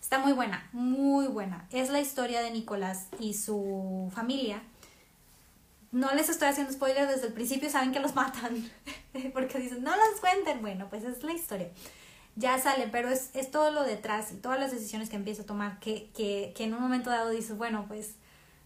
Está 0.00 0.18
muy 0.18 0.32
buena, 0.32 0.68
muy 0.72 1.26
buena. 1.26 1.66
Es 1.72 1.90
la 1.90 2.00
historia 2.00 2.42
de 2.42 2.50
Nicolás 2.50 3.08
y 3.18 3.34
su 3.34 4.12
familia. 4.14 4.62
no 5.92 6.12
les 6.14 6.28
estoy 6.28 6.48
haciendo 6.48 6.72
spoiler 6.72 7.08
desde 7.08 7.28
el 7.28 7.32
principio, 7.32 7.70
saben 7.70 7.92
que 7.92 8.00
los 8.00 8.14
matan, 8.16 8.70
porque 9.32 9.58
dicen, 9.58 9.82
no 9.82 9.90
los 9.96 10.20
cuenten, 10.20 10.60
bueno, 10.60 10.88
pues 10.90 11.04
es 11.04 11.22
la 11.22 11.32
historia. 11.32 11.70
Ya 12.36 12.58
sale, 12.58 12.88
pero 12.90 13.08
es, 13.10 13.30
es 13.34 13.50
todo 13.50 13.70
lo 13.70 13.84
detrás 13.84 14.32
y 14.32 14.36
todas 14.36 14.58
las 14.58 14.72
decisiones 14.72 15.08
que 15.08 15.16
empieza 15.16 15.42
a 15.42 15.46
tomar 15.46 15.78
que, 15.78 16.10
que, 16.16 16.52
que 16.56 16.64
en 16.64 16.74
un 16.74 16.80
momento 16.80 17.10
dado 17.10 17.30
dices, 17.30 17.56
bueno, 17.56 17.84
pues 17.86 18.16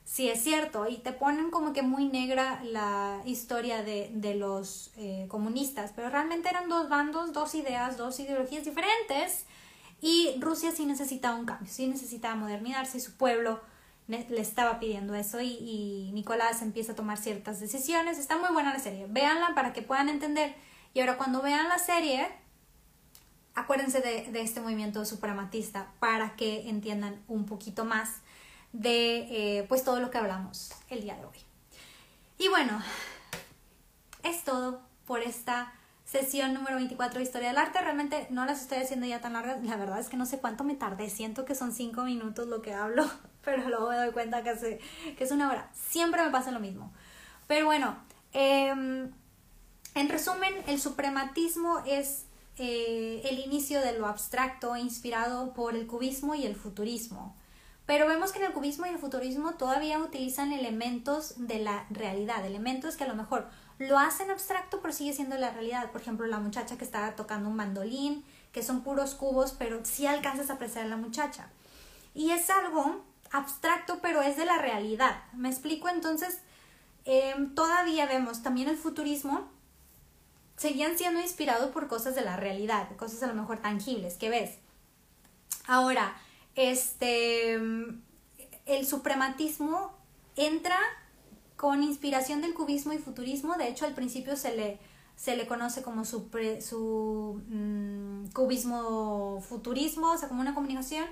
sí 0.05 0.31
es 0.31 0.43
cierto, 0.43 0.89
y 0.89 0.97
te 0.97 1.13
ponen 1.13 1.51
como 1.51 1.75
que 1.75 1.83
muy 1.83 2.07
negra 2.07 2.63
la 2.65 3.21
historia 3.27 3.83
de, 3.83 4.11
de 4.15 4.35
los 4.35 4.91
eh, 4.97 5.27
comunistas, 5.29 5.93
pero 5.95 6.09
realmente 6.09 6.49
eran 6.49 6.71
dos 6.71 6.89
bandos, 6.89 7.35
dos 7.35 7.55
ideas, 7.55 7.99
dos 7.99 8.19
ideologías 8.19 8.65
diferentes, 8.65 9.45
y 10.01 10.37
Rusia 10.41 10.73
sí 10.73 10.87
necesitaba 10.87 11.37
un 11.37 11.45
cambio, 11.45 11.71
sí 11.71 11.87
necesitaba 11.89 12.37
modernizarse, 12.37 12.97
y 12.97 13.01
su 13.03 13.19
pueblo 13.19 13.61
le 14.09 14.41
estaba 14.41 14.81
pidiendo 14.81 15.15
eso 15.15 15.41
y, 15.43 15.49
y, 15.49 16.11
Nicolás 16.13 16.63
empieza 16.63 16.93
a 16.93 16.95
tomar 16.95 17.19
ciertas 17.19 17.61
decisiones. 17.61 18.19
Está 18.19 18.39
muy 18.39 18.49
buena 18.55 18.73
la 18.73 18.81
serie, 18.81 19.07
véanla 19.07 19.55
para 19.55 19.75
que 19.75 19.83
puedan 19.83 20.09
entender. 20.09 20.55
Y 20.95 21.01
ahora 21.01 21.19
cuando 21.19 21.43
vean 21.43 21.69
la 21.69 21.79
serie, 21.79 22.27
acuérdense 23.59 24.01
de, 24.01 24.41
este 24.41 24.61
movimiento 24.61 25.05
suprematista 25.05 25.93
para 25.99 26.37
que 26.37 26.69
entiendan 26.69 27.21
un 27.27 27.45
poquito 27.45 27.85
más 27.85 28.21
de 28.73 29.59
eh, 29.59 29.67
pues 29.69 29.83
todo 29.85 30.01
lo 30.01 30.11
que 30.11 30.19
hablamos 30.19 30.73
el 30.89 31.03
día 31.03 31.17
de 31.17 31.25
hoy. 31.25 31.37
Y 32.39 32.49
bueno, 32.49 32.81
es 34.23 34.45
todo 34.45 34.81
por 35.07 35.23
esta 35.23 35.73
sesión 36.05 36.55
número 36.55 36.77
24 36.77 37.19
de 37.19 37.25
Historia 37.25 37.49
del 37.49 37.59
Arte. 37.59 37.81
Realmente 37.81 38.29
no 38.31 38.47
las 38.47 38.63
estoy 38.63 38.79
haciendo 38.79 39.07
ya 39.07 39.21
tan 39.21 39.33
largas. 39.33 39.63
La 39.65 39.77
verdad 39.77 39.99
es 39.99 40.09
que 40.09 40.17
no 40.17 40.25
sé 40.25 40.39
cuánto 40.39 40.63
me 40.63 40.75
tardé. 40.75 41.11
Siento 41.11 41.45
que 41.45 41.57
son 41.57 41.73
5 41.73 42.03
minutos 42.05 42.47
lo 42.47 42.63
que 42.63 42.75
hablo, 42.75 43.11
pero 43.45 43.69
luego 43.69 43.89
me 43.89 43.97
doy 43.97 44.13
cuenta 44.13 44.43
que, 44.45 44.81
que 45.17 45.25
es 45.25 45.33
una 45.33 45.51
hora. 45.51 45.69
Siempre 45.75 46.23
me 46.23 46.31
pasa 46.31 46.53
lo 46.53 46.61
mismo. 46.61 46.93
Pero 47.49 47.67
bueno, 47.67 47.97
em, 48.33 49.11
en 49.95 50.09
resumen, 50.09 50.55
el 50.69 50.81
suprematismo 50.81 51.83
es 51.87 52.28
eh, 52.59 53.23
el 53.25 53.39
inicio 53.39 53.81
de 53.81 53.99
lo 53.99 54.07
abstracto 54.07 54.77
inspirado 54.77 55.55
por 55.55 55.75
el 55.75 55.87
cubismo 55.87 56.35
y 56.35 56.45
el 56.45 56.57
futurismo. 56.57 57.37
Pero 57.87 58.07
vemos 58.07 58.33
que 58.33 58.39
en 58.39 58.45
el 58.45 58.53
cubismo 58.53 58.85
y 58.85 58.91
el 58.91 58.99
futurismo 58.99 59.55
todavía 59.55 59.99
utilizan 59.99 60.53
elementos 60.53 61.35
de 61.39 61.61
la 61.61 61.87
realidad, 61.89 62.45
elementos 62.45 62.97
que 62.97 63.05
a 63.05 63.09
lo 63.09 63.15
mejor 63.15 63.49
lo 63.79 63.99
hacen 63.99 64.31
abstracto, 64.31 64.81
pero 64.83 64.93
sigue 64.93 65.13
siendo 65.13 65.39
la 65.39 65.53
realidad. 65.53 65.91
Por 65.91 66.01
ejemplo, 66.01 66.27
la 66.27 66.39
muchacha 66.39 66.77
que 66.77 66.85
está 66.85 67.15
tocando 67.17 67.49
un 67.49 67.57
mandolín, 67.57 68.25
que 68.53 68.63
son 68.63 68.83
puros 68.83 69.15
cubos, 69.15 69.53
pero 69.53 69.85
sí 69.85 70.07
alcanzas 70.07 70.51
a 70.51 70.55
apreciar 70.55 70.85
a 70.85 70.89
la 70.89 70.97
muchacha. 70.97 71.49
Y 72.15 72.33
es 72.33 72.51
algo 72.51 73.05
abstracto, 73.31 74.01
pero 74.03 74.21
es 74.21 74.37
de 74.37 74.45
la 74.45 74.59
realidad. 74.59 75.23
¿Me 75.33 75.49
explico? 75.49 75.89
Entonces, 75.89 76.41
em, 77.05 77.55
todavía 77.55 78.07
vemos 78.07 78.43
también 78.43 78.69
el 78.69 78.77
futurismo, 78.77 79.49
seguían 80.59 80.99
siendo 80.99 81.21
inspirados 81.21 81.71
por 81.71 81.87
cosas 81.89 82.15
de 82.15 82.23
la 82.23 82.37
realidad, 82.37 82.95
cosas 82.97 83.23
a 83.23 83.29
lo 83.29 83.35
mejor 83.35 83.61
tangibles 83.61 84.17
que 84.17 84.29
ves. 84.29 84.59
Ahora, 85.67 86.17
este, 86.57 87.55
el 87.55 88.87
suprematismo 88.87 89.93
entra 90.37 90.77
con 91.57 91.83
inspiración 91.83 92.41
del 92.43 92.55
cubismo 92.55 92.93
y 92.93 92.99
futurismo. 92.99 93.55
De 93.55 93.69
hecho, 93.69 93.87
al 93.87 93.95
principio 93.95 94.37
se 94.37 94.57
le, 94.57 94.79
se 95.17 95.37
le 95.37 95.47
conoce 95.47 95.83
como 95.83 96.05
su, 96.05 96.29
su 96.61 97.41
mm, 97.49 98.31
cubismo 98.33 99.41
futurismo, 99.41 100.13
o 100.13 100.19
sea, 100.19 100.29
como 100.29 100.41
una 100.41 100.55
comunicación, 100.55 101.07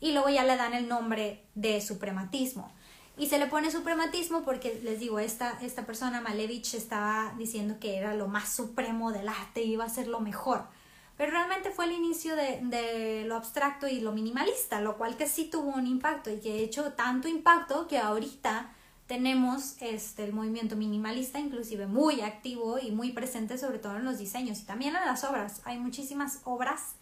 y 0.00 0.12
luego 0.12 0.30
ya 0.30 0.44
le 0.44 0.56
dan 0.56 0.74
el 0.74 0.88
nombre 0.88 1.44
de 1.54 1.80
suprematismo. 1.80 2.72
Y 3.20 3.26
se 3.26 3.38
le 3.38 3.46
pone 3.46 3.70
suprematismo 3.70 4.42
porque, 4.42 4.80
les 4.82 4.98
digo, 4.98 5.18
esta, 5.18 5.58
esta 5.60 5.84
persona, 5.84 6.22
Malevich, 6.22 6.74
estaba 6.74 7.34
diciendo 7.36 7.76
que 7.78 7.98
era 7.98 8.14
lo 8.14 8.28
más 8.28 8.48
supremo 8.48 9.12
del 9.12 9.28
arte, 9.28 9.62
iba 9.62 9.84
a 9.84 9.88
ser 9.88 10.08
lo 10.08 10.20
mejor 10.20 10.64
pero 11.20 11.32
realmente 11.32 11.70
fue 11.70 11.84
el 11.84 11.92
inicio 11.92 12.34
de, 12.34 12.60
de, 12.62 13.24
lo 13.26 13.36
abstracto 13.36 13.86
y 13.86 14.00
lo 14.00 14.10
minimalista, 14.12 14.80
lo 14.80 14.96
cual 14.96 15.18
que 15.18 15.28
sí 15.28 15.50
tuvo 15.50 15.68
un 15.68 15.86
impacto 15.86 16.30
y 16.30 16.40
que 16.40 16.50
ha 16.50 16.56
hecho 16.56 16.94
tanto 16.94 17.28
impacto 17.28 17.86
que 17.88 17.98
ahorita 17.98 18.72
tenemos 19.06 19.76
este, 19.80 20.24
el 20.24 20.32
movimiento 20.32 20.76
minimalista 20.76 21.38
inclusive 21.38 21.86
muy 21.86 22.22
activo 22.22 22.78
y 22.78 22.90
muy 22.90 23.12
presente 23.12 23.58
sobre 23.58 23.78
todo 23.78 23.96
en 23.96 24.06
los 24.06 24.16
diseños 24.16 24.60
y 24.60 24.64
también 24.64 24.96
en 24.96 25.04
las 25.04 25.22
obras. 25.24 25.60
Hay 25.66 25.78
muchísimas 25.78 26.40
obras 26.44 26.94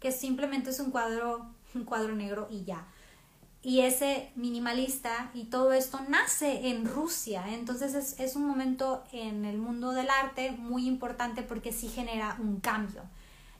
que 0.00 0.10
simplemente 0.10 0.70
es 0.70 0.80
un 0.80 0.90
cuadro, 0.90 1.46
un 1.72 1.84
cuadro 1.84 2.16
negro 2.16 2.48
y 2.50 2.64
ya. 2.64 2.88
Y 3.62 3.80
ese 3.80 4.30
minimalista 4.36 5.30
y 5.34 5.44
todo 5.44 5.72
esto 5.72 6.00
nace 6.08 6.70
en 6.70 6.86
Rusia, 6.86 7.44
entonces 7.48 7.94
es, 7.94 8.18
es 8.18 8.34
un 8.34 8.46
momento 8.46 9.04
en 9.12 9.44
el 9.44 9.58
mundo 9.58 9.92
del 9.92 10.08
arte 10.08 10.52
muy 10.52 10.86
importante 10.86 11.42
porque 11.42 11.72
sí 11.72 11.88
genera 11.88 12.36
un 12.40 12.60
cambio 12.60 13.02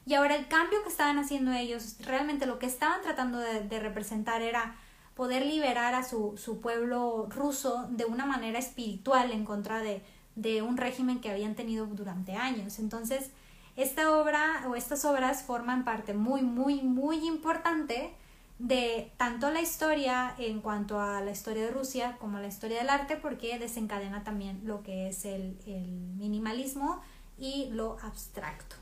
y 0.07 0.15
ahora 0.15 0.35
el 0.35 0.49
cambio 0.49 0.83
que 0.83 0.89
estaban 0.89 1.19
haciendo 1.19 1.53
ellos, 1.53 1.97
realmente 2.01 2.47
lo 2.47 2.59
que 2.59 2.67
estaban 2.67 3.01
tratando 3.03 3.39
de, 3.39 3.81
representar 3.81 4.43
era 4.43 4.75
poder 5.15 5.45
liberar 5.45 5.95
a 5.95 6.03
su, 6.03 6.37
su, 6.37 6.61
pueblo 6.61 7.29
ruso 7.31 7.87
de 7.91 8.07
una 8.07 8.25
manera 8.27 8.59
espiritual 8.59 9.31
en 9.31 9.45
contra 9.45 9.79
de, 9.81 10.03
de 10.37 10.63
un 10.63 10.79
régimen 10.79 11.21
que 11.21 11.31
habían 11.31 11.55
tenido 11.55 11.87
durante 11.87 12.35
años. 12.35 12.79
Entonces, 12.79 13.31
esta 13.77 14.19
obra 14.19 14.65
o 14.69 14.75
estas 14.75 15.05
obras 15.05 15.43
forman 15.43 15.85
parte 15.85 16.15
muy, 16.15 16.43
muy, 16.43 16.83
muy 16.83 17.27
importante 17.27 18.13
de 18.61 19.11
tanto 19.17 19.51
la 19.51 19.63
historia 19.63 20.35
en 20.37 20.61
cuanto 20.61 21.01
a 21.01 21.23
la 21.23 21.31
historia 21.31 21.65
de 21.65 21.71
Rusia 21.71 22.19
como 22.21 22.39
la 22.39 22.47
historia 22.47 22.79
del 22.79 22.91
arte 22.91 23.17
porque 23.17 23.59
desencadena 23.59 24.23
también 24.23 24.61
lo 24.65 24.83
que 24.83 25.09
es 25.09 25.25
el, 25.25 25.59
el 25.67 25.89
minimalismo 26.19 27.01
y 27.39 27.71
lo 27.71 27.97
abstracto. 28.03 28.77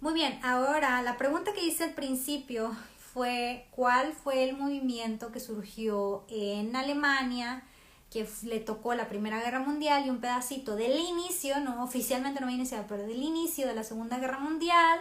Muy 0.00 0.14
bien, 0.14 0.38
ahora 0.44 1.02
la 1.02 1.16
pregunta 1.16 1.52
que 1.54 1.66
hice 1.66 1.82
al 1.82 1.94
principio 1.94 2.70
fue 3.12 3.66
cuál 3.72 4.12
fue 4.12 4.44
el 4.48 4.56
movimiento 4.56 5.32
que 5.32 5.40
surgió 5.40 6.24
en 6.28 6.76
Alemania, 6.76 7.64
que 8.12 8.28
le 8.44 8.60
tocó 8.60 8.94
la 8.94 9.08
Primera 9.08 9.40
Guerra 9.40 9.58
Mundial 9.58 10.06
y 10.06 10.10
un 10.10 10.20
pedacito 10.20 10.76
del 10.76 11.00
inicio, 11.00 11.58
no 11.58 11.82
oficialmente 11.82 12.38
no 12.38 12.46
había 12.46 12.58
iniciado, 12.58 12.84
pero 12.88 13.02
del 13.02 13.20
inicio 13.20 13.66
de 13.66 13.74
la 13.74 13.82
Segunda 13.82 14.18
Guerra 14.18 14.38
Mundial 14.38 15.00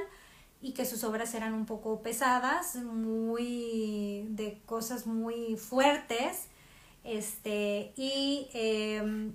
y 0.64 0.72
que 0.72 0.86
sus 0.86 1.04
obras 1.04 1.34
eran 1.36 1.54
un 1.54 1.66
poco 1.66 2.02
pesadas, 2.02 2.76
muy 2.78 4.26
de 4.30 4.60
cosas 4.66 5.06
muy 5.06 5.58
fuertes, 5.58 6.48
este 7.04 7.94
y 7.98 8.48
em, 8.54 9.34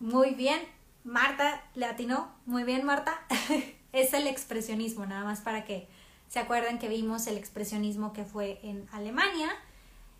muy 0.00 0.34
bien, 0.34 0.60
Marta 1.04 1.62
le 1.74 1.86
atinó, 1.86 2.34
muy 2.46 2.64
bien 2.64 2.84
Marta. 2.84 3.14
es 3.92 4.12
el 4.12 4.26
expresionismo, 4.26 5.06
nada 5.06 5.24
más 5.24 5.40
para 5.40 5.64
que 5.64 5.88
se 6.28 6.40
acuerden 6.40 6.78
que 6.78 6.88
vimos 6.88 7.26
el 7.28 7.38
expresionismo 7.38 8.12
que 8.12 8.24
fue 8.24 8.60
en 8.62 8.86
Alemania. 8.92 9.50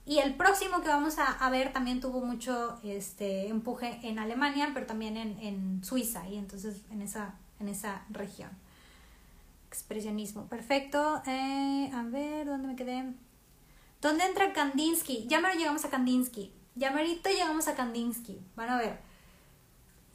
Y 0.06 0.20
el 0.20 0.36
próximo 0.36 0.80
que 0.80 0.88
vamos 0.88 1.16
a, 1.18 1.50
ver 1.50 1.72
también 1.74 2.00
tuvo 2.00 2.22
mucho 2.22 2.80
este, 2.82 3.48
empuje 3.48 3.98
en 4.02 4.18
Alemania, 4.18 4.70
pero 4.72 4.86
también 4.86 5.18
en, 5.18 5.84
Suiza 5.84 6.26
y 6.28 6.38
entonces 6.38 6.80
en 6.90 7.02
esa, 7.02 7.34
en 7.60 7.68
esa 7.68 8.04
región. 8.08 8.48
Expresionismo, 9.68 10.48
perfecto. 10.48 11.22
Eh, 11.26 11.90
a 11.94 12.02
ver, 12.02 12.46
¿dónde 12.46 12.68
me 12.68 12.76
quedé? 12.76 13.04
¿Dónde 14.00 14.24
entra 14.24 14.52
Kandinsky? 14.52 15.26
Ya 15.28 15.40
me 15.40 15.54
llegamos 15.54 15.84
a 15.84 15.90
Kandinsky. 15.90 16.52
Ya 16.74 16.90
ahorita 16.90 17.30
llegamos 17.30 17.68
a 17.68 17.74
Kandinsky. 17.74 18.40
Van 18.56 18.70
a 18.70 18.78
ver. 18.78 18.98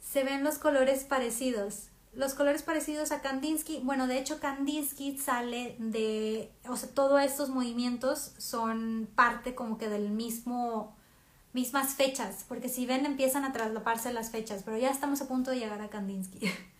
Se 0.00 0.24
ven 0.24 0.44
los 0.44 0.58
colores 0.58 1.04
parecidos 1.04 1.88
los 2.16 2.34
colores 2.34 2.62
parecidos 2.62 3.12
a 3.12 3.20
Kandinsky, 3.20 3.80
bueno, 3.82 4.06
de 4.06 4.18
hecho 4.18 4.38
Kandinsky 4.38 5.18
sale 5.18 5.76
de, 5.78 6.52
o 6.68 6.76
sea, 6.76 6.88
todos 6.90 7.20
estos 7.22 7.48
movimientos 7.48 8.34
son 8.38 9.08
parte 9.14 9.54
como 9.54 9.78
que 9.78 9.88
del 9.88 10.10
mismo, 10.10 10.94
mismas 11.52 11.94
fechas, 11.94 12.44
porque 12.48 12.68
si 12.68 12.86
ven 12.86 13.04
empiezan 13.06 13.44
a 13.44 13.52
traslaparse 13.52 14.12
las 14.12 14.30
fechas, 14.30 14.62
pero 14.64 14.78
ya 14.78 14.90
estamos 14.90 15.20
a 15.22 15.28
punto 15.28 15.50
de 15.50 15.58
llegar 15.58 15.80
a 15.80 15.90
Kandinsky. 15.90 16.40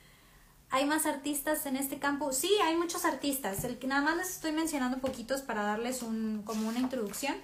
¿Hay 0.74 0.86
más 0.86 1.06
artistas 1.06 1.66
en 1.66 1.76
este 1.76 2.00
campo? 2.00 2.32
Sí, 2.32 2.50
hay 2.64 2.76
muchos 2.76 3.04
artistas, 3.04 3.64
nada 3.86 4.02
más 4.02 4.16
les 4.16 4.30
estoy 4.30 4.50
mencionando 4.50 4.98
poquitos 4.98 5.40
para 5.40 5.62
darles 5.62 6.02
un, 6.02 6.42
como 6.44 6.68
una 6.68 6.80
introducción. 6.80 7.36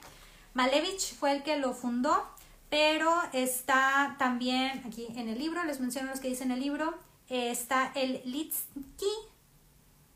Malevich 0.53 1.15
fue 1.15 1.31
el 1.37 1.45
que 1.45 1.57
lo 1.57 1.73
fundó, 1.73 2.27
pero 2.71 3.09
está 3.33 4.17
también 4.19 4.83
aquí 4.85 5.07
en 5.15 5.29
el 5.29 5.39
libro, 5.39 5.63
les 5.63 5.79
menciono 5.79 6.11
los 6.11 6.19
que 6.19 6.27
dicen 6.27 6.51
el 6.51 6.59
libro, 6.59 6.93
está 7.29 7.93
el 7.95 8.21
Litsky, 8.25 9.07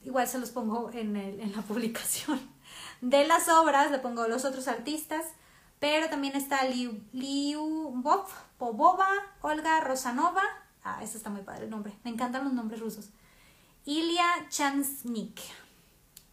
igual 0.02 0.26
se 0.26 0.40
los 0.40 0.50
pongo 0.50 0.90
en, 0.92 1.52
la 1.54 1.62
publicación 1.68 2.40
de 3.00 3.28
las 3.28 3.48
obras, 3.48 3.92
le 3.92 4.00
pongo 4.00 4.26
los 4.26 4.44
otros 4.44 4.66
artistas, 4.66 5.24
pero 5.78 6.08
también 6.08 6.34
está 6.34 6.64
Liu, 6.64 7.00
Liubov, 7.12 8.26
Pobova, 8.58 9.08
Olga 9.40 9.80
Rosanova, 9.82 10.42
ah, 10.84 11.02
ese 11.02 11.16
está 11.16 11.30
muy 11.30 11.42
padre 11.42 11.64
el 11.64 11.70
nombre, 11.70 11.92
me 12.04 12.10
encantan 12.10 12.44
los 12.44 12.52
nombres 12.52 12.80
rusos, 12.80 13.10
Ilya 13.84 14.46
Chansnik, 14.48 15.40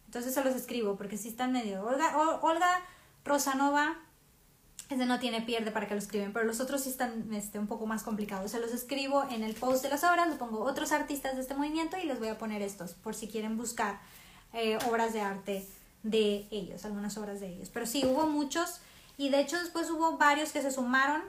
entonces 0.06 0.34
se 0.34 0.44
los 0.44 0.54
escribo 0.54 0.96
porque 0.96 1.16
sí 1.16 1.28
están 1.28 1.52
medio, 1.52 1.84
Olga, 1.84 2.16
Olga 2.42 2.82
Rosanova, 3.24 3.96
Ese 4.90 5.06
no 5.06 5.18
tiene 5.18 5.40
pierde 5.40 5.70
para 5.70 5.88
que 5.88 5.94
lo 5.94 6.00
escriben, 6.00 6.34
pero 6.34 6.44
los 6.44 6.60
otros 6.60 6.82
sí 6.82 6.90
están 6.90 7.32
este, 7.32 7.58
un 7.58 7.66
poco 7.66 7.86
más 7.86 8.02
complicados. 8.02 8.50
Se 8.50 8.60
los 8.60 8.72
escribo 8.72 9.24
en 9.30 9.42
el 9.42 9.54
post 9.54 9.82
de 9.82 9.88
las 9.88 10.04
obras, 10.04 10.28
le 10.28 10.34
pongo 10.34 10.60
otros 10.64 10.92
artistas 10.92 11.34
de 11.36 11.40
este 11.40 11.54
movimiento 11.54 11.96
y 11.96 12.04
les 12.04 12.18
voy 12.18 12.28
a 12.28 12.36
poner 12.36 12.60
estos, 12.60 12.92
por 12.92 13.14
si 13.14 13.28
quieren 13.28 13.56
buscar 13.56 14.00
eh, 14.52 14.76
obras 14.86 15.14
de 15.14 15.22
arte 15.22 15.66
de 16.02 16.46
ellos, 16.50 16.84
algunas 16.84 17.16
obras 17.16 17.40
de 17.40 17.54
ellos. 17.54 17.70
Pero 17.72 17.86
sí, 17.86 18.04
hubo 18.04 18.26
muchos 18.26 18.80
y 19.16 19.30
de 19.30 19.40
hecho 19.40 19.58
después 19.58 19.90
hubo 19.90 20.18
varios 20.18 20.52
que 20.52 20.60
se 20.60 20.70
sumaron, 20.70 21.22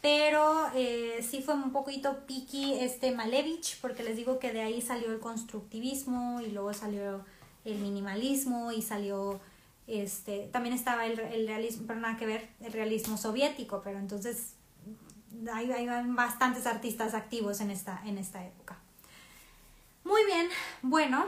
pero 0.00 0.70
eh, 0.74 1.24
sí 1.28 1.42
fue 1.42 1.54
un 1.54 1.72
poquito 1.72 2.26
picky 2.26 2.74
este 2.74 3.12
Malevich, 3.12 3.80
porque 3.80 4.02
les 4.02 4.16
digo 4.16 4.38
que 4.38 4.52
de 4.52 4.62
ahí 4.62 4.80
salió 4.80 5.12
el 5.12 5.20
constructivismo 5.20 6.40
y 6.40 6.50
luego 6.50 6.72
salió 6.72 7.24
el 7.64 7.78
minimalismo 7.78 8.72
y 8.72 8.80
salió 8.80 9.40
este, 9.86 10.48
también 10.52 10.74
estaba 10.74 11.04
el, 11.06 11.16
realismo, 11.16 11.84
pero 11.86 11.98
nada 11.98 12.16
que 12.16 12.24
ver, 12.24 12.48
el 12.60 12.72
realismo 12.72 13.16
soviético, 13.16 13.82
pero 13.82 13.98
entonces 13.98 14.54
hay, 15.52 15.70
hay, 15.72 15.86
bastantes 16.06 16.66
artistas 16.66 17.12
activos 17.14 17.60
en 17.60 17.70
esta, 17.70 18.00
en 18.06 18.16
esta 18.16 18.46
época. 18.46 18.78
Muy 20.04 20.24
bien, 20.26 20.48
bueno, 20.82 21.26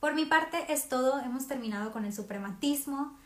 por 0.00 0.14
mi 0.14 0.24
parte 0.24 0.72
es 0.72 0.88
todo, 0.88 1.20
hemos 1.20 1.46
terminado 1.46 1.92
con 1.92 2.06
el 2.06 2.12
suprematismo 2.14 3.19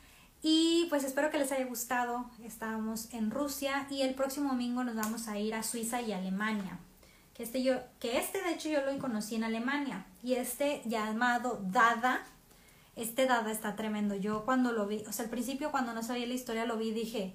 y 0.47 0.85
pues 0.91 1.05
espero 1.05 1.31
que 1.31 1.39
les 1.39 1.51
haya 1.53 1.65
gustado, 1.65 2.27
estábamos 2.45 3.11
en 3.15 3.31
Rusia 3.31 3.87
y 3.89 4.03
el 4.03 4.15
próximo 4.15 4.51
domingo 4.51 4.85
nos 4.85 4.95
vamos 4.95 5.27
a 5.27 5.39
ir 5.39 5.55
a 5.55 5.63
Suiza 5.63 6.03
y 6.03 6.13
Alemania. 6.13 6.79
Que 7.33 7.45
este, 7.45 7.63
yo, 7.63 7.77
que 7.99 8.19
este 8.19 8.43
de 8.43 8.51
hecho 8.53 8.69
yo 8.69 8.83
lo 8.83 8.99
conocí 8.99 9.37
en 9.37 9.45
Alemania 9.45 10.05
y 10.23 10.35
este 10.35 10.83
llamado 10.85 11.63
Dada, 11.63 12.27
este 12.95 13.25
Dada 13.25 13.51
está 13.51 13.75
tremendo. 13.75 14.17
Yo 14.17 14.45
cuando 14.45 14.73
lo 14.73 14.87
vi, 14.87 15.03
o 15.09 15.13
sea, 15.15 15.25
al 15.25 15.31
principio 15.31 15.71
cuando 15.71 15.95
no 15.95 16.03
sabía 16.03 16.27
la 16.27 16.35
historia 16.35 16.67
lo 16.67 16.77
vi 16.77 16.91
dije, 16.91 17.35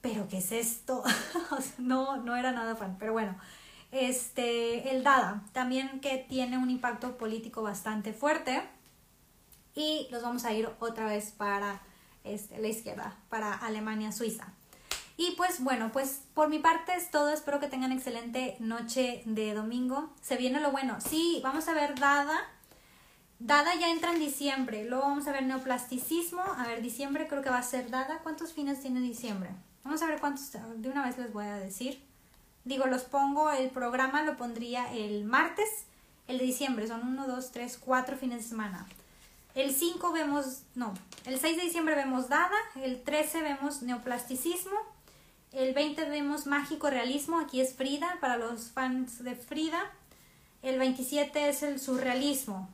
pero 0.00 0.26
¿qué 0.26 0.38
es 0.38 0.52
esto? 0.52 1.04
no, 1.76 2.16
no 2.16 2.34
era 2.34 2.50
nada 2.50 2.76
fan, 2.76 2.96
pero 2.98 3.12
bueno. 3.12 3.36
Este, 3.92 4.90
el 4.90 5.04
Dada, 5.04 5.44
también 5.52 6.00
que 6.00 6.16
tiene 6.16 6.56
un 6.56 6.70
impacto 6.70 7.18
político 7.18 7.60
bastante 7.60 8.14
fuerte. 8.14 8.62
Y 9.78 10.08
los 10.10 10.22
vamos 10.22 10.44
a 10.44 10.52
ir 10.52 10.68
otra 10.80 11.06
vez 11.06 11.30
para 11.30 11.80
este, 12.24 12.58
la 12.58 12.66
izquierda, 12.66 13.16
para 13.28 13.54
Alemania, 13.54 14.10
Suiza. 14.10 14.48
Y 15.16 15.36
pues 15.36 15.62
bueno, 15.62 15.90
pues 15.92 16.22
por 16.34 16.48
mi 16.48 16.58
parte 16.58 16.96
es 16.96 17.12
todo. 17.12 17.30
Espero 17.30 17.60
que 17.60 17.68
tengan 17.68 17.92
excelente 17.92 18.56
noche 18.58 19.22
de 19.24 19.54
domingo. 19.54 20.12
Se 20.20 20.36
viene 20.36 20.60
lo 20.60 20.72
bueno. 20.72 20.98
Sí, 21.00 21.40
vamos 21.44 21.68
a 21.68 21.74
ver 21.74 21.98
Dada 21.98 22.40
Dada 23.38 23.72
ya 23.76 23.88
entra 23.88 24.12
en 24.12 24.18
diciembre. 24.18 24.84
Luego 24.84 25.04
vamos 25.04 25.28
a 25.28 25.32
ver 25.32 25.44
neoplasticismo. 25.44 26.42
A 26.42 26.66
ver, 26.66 26.82
diciembre 26.82 27.28
creo 27.28 27.40
que 27.40 27.50
va 27.50 27.58
a 27.58 27.62
ser 27.62 27.88
Dada. 27.88 28.18
¿Cuántos 28.24 28.52
fines 28.52 28.80
tiene 28.80 29.00
diciembre? 29.00 29.50
Vamos 29.84 30.02
a 30.02 30.06
ver 30.08 30.18
cuántos. 30.18 30.50
De 30.50 30.88
una 30.88 31.06
vez 31.06 31.16
les 31.18 31.32
voy 31.32 31.44
a 31.46 31.56
decir. 31.56 32.02
Digo, 32.64 32.86
los 32.86 33.04
pongo, 33.04 33.52
el 33.52 33.70
programa 33.70 34.24
lo 34.24 34.36
pondría 34.36 34.92
el 34.92 35.24
martes, 35.24 35.68
el 36.26 36.38
de 36.38 36.44
diciembre. 36.44 36.88
Son 36.88 37.06
1, 37.06 37.28
2, 37.28 37.52
3, 37.52 37.78
4 37.78 38.16
fines 38.16 38.42
de 38.42 38.48
semana. 38.48 38.86
El 39.58 39.74
5 39.74 40.12
vemos, 40.12 40.62
el 41.26 41.40
6 41.40 41.56
de 41.56 41.64
diciembre 41.64 41.96
vemos 41.96 42.28
Dada. 42.28 42.56
El 42.76 43.02
13 43.02 43.42
vemos 43.42 43.82
neoplasticismo. 43.82 44.78
El 45.50 45.74
20 45.74 46.04
vemos 46.04 46.46
mágico 46.46 46.88
realismo. 46.88 47.40
Aquí 47.40 47.60
es 47.60 47.74
Frida, 47.74 48.18
para 48.20 48.36
los 48.36 48.70
fans 48.70 49.24
de 49.24 49.34
Frida. 49.34 49.90
El 50.62 50.78
27 50.78 51.48
es 51.48 51.64
el 51.64 51.80
surrealismo. 51.80 52.68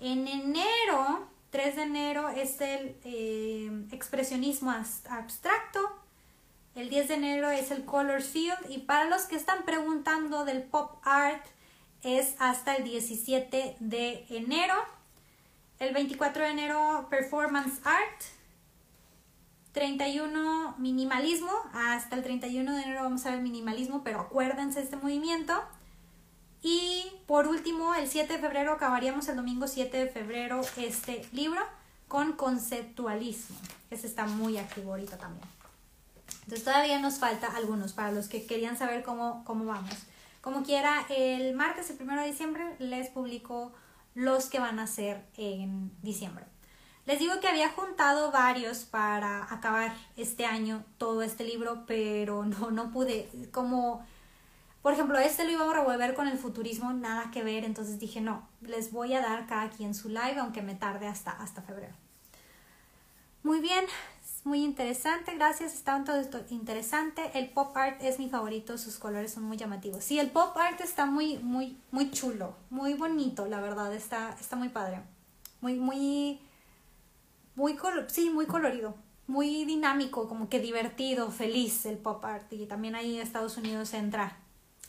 En 0.00 0.26
enero, 0.26 1.28
3 1.50 1.76
de 1.76 1.82
enero, 1.82 2.28
es 2.30 2.60
el 2.60 2.96
eh, 3.04 3.86
expresionismo 3.92 4.72
abstracto. 4.72 5.80
El 6.74 6.90
10 6.90 7.06
de 7.06 7.14
enero 7.14 7.50
es 7.50 7.70
el 7.70 7.84
Color 7.84 8.20
Field. 8.20 8.68
Y 8.68 8.78
para 8.78 9.04
los 9.04 9.26
que 9.26 9.36
están 9.36 9.64
preguntando 9.64 10.44
del 10.44 10.64
pop 10.64 10.96
art, 11.04 11.46
es 12.02 12.34
hasta 12.40 12.74
el 12.74 12.82
17 12.82 13.76
de 13.78 14.26
enero. 14.28 14.95
El 15.78 15.92
24 15.92 16.42
de 16.42 16.50
enero, 16.50 17.06
Performance 17.10 17.80
Art. 17.84 18.22
31, 19.72 20.76
minimalismo. 20.78 21.52
Hasta 21.74 22.16
el 22.16 22.22
31 22.22 22.74
de 22.74 22.82
enero 22.82 23.02
vamos 23.02 23.26
a 23.26 23.32
ver 23.32 23.42
minimalismo, 23.42 24.02
pero 24.02 24.20
acuérdense 24.20 24.78
de 24.78 24.84
este 24.84 24.96
movimiento. 24.96 25.52
Y 26.62 27.04
por 27.26 27.46
último, 27.46 27.94
el 27.94 28.08
7 28.08 28.32
de 28.32 28.38
febrero 28.38 28.72
acabaríamos 28.72 29.28
el 29.28 29.36
domingo 29.36 29.66
7 29.66 29.98
de 29.98 30.08
febrero 30.08 30.62
este 30.78 31.28
libro 31.32 31.60
con 32.08 32.32
conceptualismo. 32.32 33.56
Ese 33.90 34.06
está 34.06 34.24
muy 34.26 34.56
activo 34.56 34.92
ahorita 34.92 35.18
también. 35.18 35.46
Entonces 36.44 36.64
todavía 36.64 36.98
nos 37.00 37.18
falta 37.18 37.48
algunos 37.54 37.92
para 37.92 38.12
los 38.12 38.28
que 38.28 38.46
querían 38.46 38.78
saber 38.78 39.02
cómo, 39.02 39.44
cómo 39.44 39.66
vamos. 39.66 39.94
Como 40.40 40.62
quiera, 40.62 41.04
el 41.10 41.54
martes, 41.54 41.90
el 41.90 42.00
1 42.00 42.22
de 42.22 42.26
diciembre, 42.28 42.76
les 42.78 43.10
publico 43.10 43.72
los 44.16 44.46
que 44.46 44.58
van 44.58 44.80
a 44.80 44.88
ser 44.88 45.24
en 45.36 45.92
diciembre. 46.02 46.46
Les 47.04 47.20
digo 47.20 47.38
que 47.38 47.46
había 47.46 47.68
juntado 47.70 48.32
varios 48.32 48.78
para 48.78 49.44
acabar 49.54 49.94
este 50.16 50.44
año 50.44 50.84
todo 50.98 51.22
este 51.22 51.44
libro, 51.44 51.84
pero 51.86 52.44
no, 52.44 52.72
no 52.72 52.90
pude. 52.90 53.28
Como 53.52 54.04
por 54.86 54.92
ejemplo, 54.92 55.18
este 55.18 55.44
lo 55.44 55.50
iba 55.50 55.68
a 55.68 55.74
revolver 55.74 56.14
con 56.14 56.28
el 56.28 56.38
futurismo, 56.38 56.92
nada 56.92 57.32
que 57.32 57.42
ver, 57.42 57.64
entonces 57.64 57.98
dije, 57.98 58.20
no, 58.20 58.48
les 58.60 58.92
voy 58.92 59.14
a 59.14 59.20
dar 59.20 59.48
cada 59.48 59.68
quien 59.68 59.96
su 59.96 60.08
live, 60.08 60.38
aunque 60.38 60.62
me 60.62 60.76
tarde 60.76 61.08
hasta, 61.08 61.32
hasta 61.32 61.60
febrero. 61.60 61.92
Muy 63.42 63.58
bien, 63.60 63.84
muy 64.46 64.62
interesante, 64.62 65.34
gracias, 65.34 65.74
está 65.74 66.04
todo 66.04 66.20
esto 66.20 66.40
interesante. 66.50 67.32
El 67.34 67.50
pop 67.50 67.76
art 67.76 68.00
es 68.00 68.20
mi 68.20 68.28
favorito, 68.28 68.78
sus 68.78 68.96
colores 68.96 69.32
son 69.32 69.42
muy 69.42 69.56
llamativos. 69.56 70.04
Sí, 70.04 70.20
el 70.20 70.30
pop 70.30 70.56
art 70.56 70.80
está 70.80 71.04
muy, 71.04 71.38
muy, 71.38 71.76
muy 71.90 72.12
chulo, 72.12 72.54
muy 72.70 72.94
bonito, 72.94 73.46
la 73.46 73.60
verdad, 73.60 73.92
está, 73.92 74.36
está 74.40 74.54
muy 74.54 74.68
padre. 74.68 75.00
Muy, 75.60 75.74
muy, 75.74 76.40
muy, 77.56 77.76
sí, 78.06 78.30
muy 78.30 78.46
colorido, 78.46 78.94
muy 79.26 79.64
dinámico, 79.64 80.28
como 80.28 80.48
que 80.48 80.60
divertido, 80.60 81.32
feliz 81.32 81.84
el 81.84 81.98
pop 81.98 82.24
art. 82.24 82.52
Y 82.52 82.66
también 82.66 82.94
ahí 82.94 83.18
Estados 83.18 83.56
Unidos 83.56 83.94
entra 83.94 84.38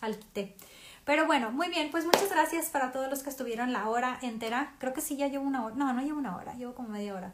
al 0.01 0.19
quité. 0.19 0.55
Pero 1.03 1.25
bueno, 1.25 1.49
muy 1.49 1.69
bien, 1.69 1.89
pues 1.89 2.05
muchas 2.05 2.29
gracias 2.29 2.69
para 2.69 2.91
todos 2.91 3.09
los 3.09 3.23
que 3.23 3.31
estuvieron 3.31 3.73
la 3.73 3.89
hora 3.89 4.19
entera. 4.21 4.75
Creo 4.77 4.93
que 4.93 5.01
sí, 5.01 5.17
ya 5.17 5.29
llevo 5.29 5.45
una 5.45 5.65
hora. 5.65 5.75
No, 5.75 5.91
no 5.93 6.01
llevo 6.03 6.19
una 6.19 6.35
hora, 6.35 6.53
llevo 6.53 6.75
como 6.75 6.89
media 6.89 7.15
hora 7.15 7.33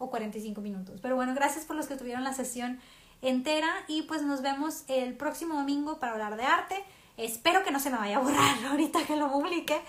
o 0.00 0.10
45 0.10 0.60
minutos. 0.60 0.98
Pero 1.00 1.14
bueno, 1.14 1.34
gracias 1.34 1.64
por 1.64 1.76
los 1.76 1.86
que 1.86 1.92
estuvieron 1.92 2.24
la 2.24 2.32
sesión 2.32 2.80
entera 3.22 3.68
y 3.86 4.02
pues 4.02 4.22
nos 4.22 4.42
vemos 4.42 4.82
el 4.88 5.14
próximo 5.14 5.54
domingo 5.54 6.00
para 6.00 6.12
hablar 6.12 6.36
de 6.36 6.42
arte. 6.42 6.82
Espero 7.16 7.62
que 7.62 7.70
no 7.70 7.78
se 7.78 7.90
me 7.90 7.98
vaya 7.98 8.16
a 8.16 8.20
borrar 8.20 8.64
ahorita 8.70 9.04
que 9.04 9.14
lo 9.14 9.30
publique. 9.30 9.80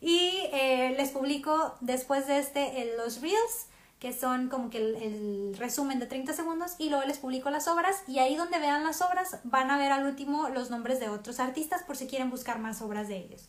Y 0.00 0.30
eh, 0.52 0.94
les 0.96 1.10
publico 1.10 1.74
después 1.80 2.26
de 2.26 2.38
este 2.38 2.94
los 2.96 3.20
reels 3.20 3.66
que 3.98 4.12
son 4.12 4.48
como 4.48 4.68
que 4.68 4.78
el, 4.78 5.56
resumen 5.58 5.98
de 5.98 6.06
30 6.06 6.34
segundos 6.34 6.74
y 6.78 6.90
luego 6.90 7.06
les 7.06 7.18
publico 7.18 7.48
las 7.48 7.66
obras 7.66 8.02
y 8.06 8.18
ahí 8.18 8.36
donde 8.36 8.58
vean 8.58 8.84
las 8.84 9.00
obras 9.00 9.38
van 9.44 9.70
a 9.70 9.78
ver 9.78 9.90
al 9.90 10.04
último 10.04 10.50
los 10.50 10.70
nombres 10.70 11.00
de 11.00 11.08
otros 11.08 11.40
artistas 11.40 11.82
por 11.82 11.96
si 11.96 12.06
quieren 12.06 12.30
buscar 12.30 12.58
más 12.58 12.82
obras 12.82 13.08
de 13.08 13.16
ellos. 13.16 13.48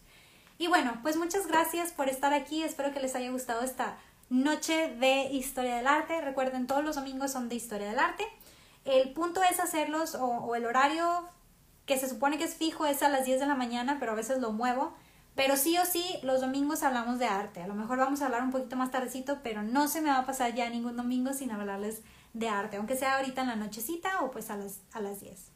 Y 0.58 0.68
bueno, 0.68 1.00
pues 1.04 1.18
muchas 1.18 1.48
gracias 1.48 1.92
por 1.92 2.10
estar 2.10 2.34
aquí, 2.34 2.64
espero 2.64 2.92
que 2.92 3.00
les 3.00 3.14
haya 3.14 3.30
gustado 3.30 3.62
esta 3.62 3.98
noche 4.30 4.96
de 4.96 5.26
historia 5.32 5.76
del 5.76 5.88
arte. 5.88 6.22
Recuerden, 6.22 6.68
todos 6.68 6.84
los 6.84 6.96
domingos 6.96 7.32
son 7.32 7.50
de 7.50 7.56
historia 7.56 7.90
del 7.90 8.00
arte. 8.00 8.26
El 8.86 9.14
punto 9.14 9.42
es 9.44 9.60
hacerlos 9.60 10.16
o, 10.16 10.56
el 10.56 10.66
horario 10.66 11.30
que 11.86 11.98
se 11.98 12.10
supone 12.10 12.38
que 12.38 12.44
es 12.46 12.56
fijo 12.56 12.86
es 12.86 13.04
a 13.04 13.10
las 13.10 13.26
10 13.26 13.40
de 13.40 13.46
la 13.46 13.56
mañana, 13.56 13.98
pero 14.00 14.12
a 14.14 14.16
veces 14.16 14.40
lo 14.40 14.52
muevo 14.52 14.94
pero 15.38 15.56
sí 15.56 15.78
o 15.78 15.86
sí, 15.86 16.04
los 16.24 16.42
domingos 16.42 16.82
hablamos 16.82 17.20
de 17.20 17.28
arte. 17.28 17.62
A 17.62 17.68
lo 17.68 17.76
mejor 17.76 18.00
vamos 18.00 18.22
a 18.22 18.26
hablar 18.26 18.42
un 18.42 18.50
poquito 18.50 18.76
más 18.76 18.90
tardecito, 18.90 19.42
pero 19.44 19.62
no 19.62 19.88
se 19.88 20.02
me 20.02 20.10
va 20.10 20.18
a 20.18 20.26
pasar 20.26 20.56
ya 20.56 20.68
ningún 20.68 20.98
domingo 20.98 21.32
sin 21.32 21.52
hablarles 21.52 22.02
de 22.34 22.50
arte, 22.50 22.78
aunque 22.78 22.96
sea 22.96 23.18
ahorita 23.18 23.42
en 23.42 23.48
la 23.50 23.56
nochecita 23.56 24.22
o 24.22 24.32
pues 24.32 24.50
a 24.50 24.58
las, 24.58 24.80
a 24.94 25.00
las 25.00 25.20
10. 25.22 25.52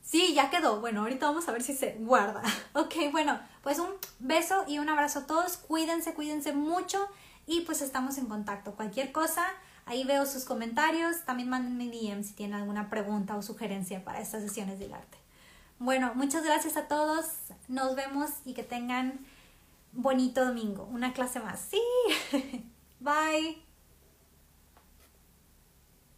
Sí, 0.00 0.32
ya 0.32 0.48
quedó. 0.48 0.80
Bueno, 0.80 1.00
ahorita 1.00 1.26
vamos 1.26 1.48
a 1.48 1.52
ver 1.52 1.62
si 1.62 1.74
se 1.74 1.96
guarda. 1.98 2.40
Ok, 2.74 2.94
bueno, 3.10 3.40
pues 3.64 3.78
un 3.78 3.88
beso 4.20 4.64
y 4.68 4.78
un 4.78 4.88
abrazo 4.88 5.20
a 5.20 5.26
todos. 5.26 5.56
Cuídense, 5.56 6.12
cuídense 6.14 6.52
mucho 6.52 7.08
y 7.46 7.62
pues 7.62 7.80
estamos 7.80 8.18
en 8.18 8.26
contacto. 8.26 8.76
Cualquier 8.76 9.10
cosa, 9.10 9.44
ahí 9.86 10.04
veo 10.04 10.26
sus 10.26 10.44
comentarios. 10.44 11.24
También 11.24 11.48
mándenme 11.48 11.86
DM 11.86 12.22
si 12.22 12.34
tienen 12.34 12.56
alguna 12.56 12.90
pregunta 12.90 13.36
o 13.36 13.42
sugerencia 13.42 14.04
para 14.04 14.20
estas 14.20 14.42
sesiones 14.42 14.78
del 14.78 14.92
arte. 14.92 15.18
Bueno, 15.78 16.12
muchas 16.14 16.44
gracias 16.44 16.76
a 16.76 16.86
todos. 16.86 17.24
Nos 17.66 17.96
vemos 17.96 18.30
y 18.44 18.52
que 18.52 18.62
tengan 18.62 19.18
bonito 19.92 20.44
domingo. 20.44 20.88
Una 20.92 21.14
clase 21.14 21.40
más. 21.40 21.60
Sí. 21.60 21.80
Bye. 23.00 23.73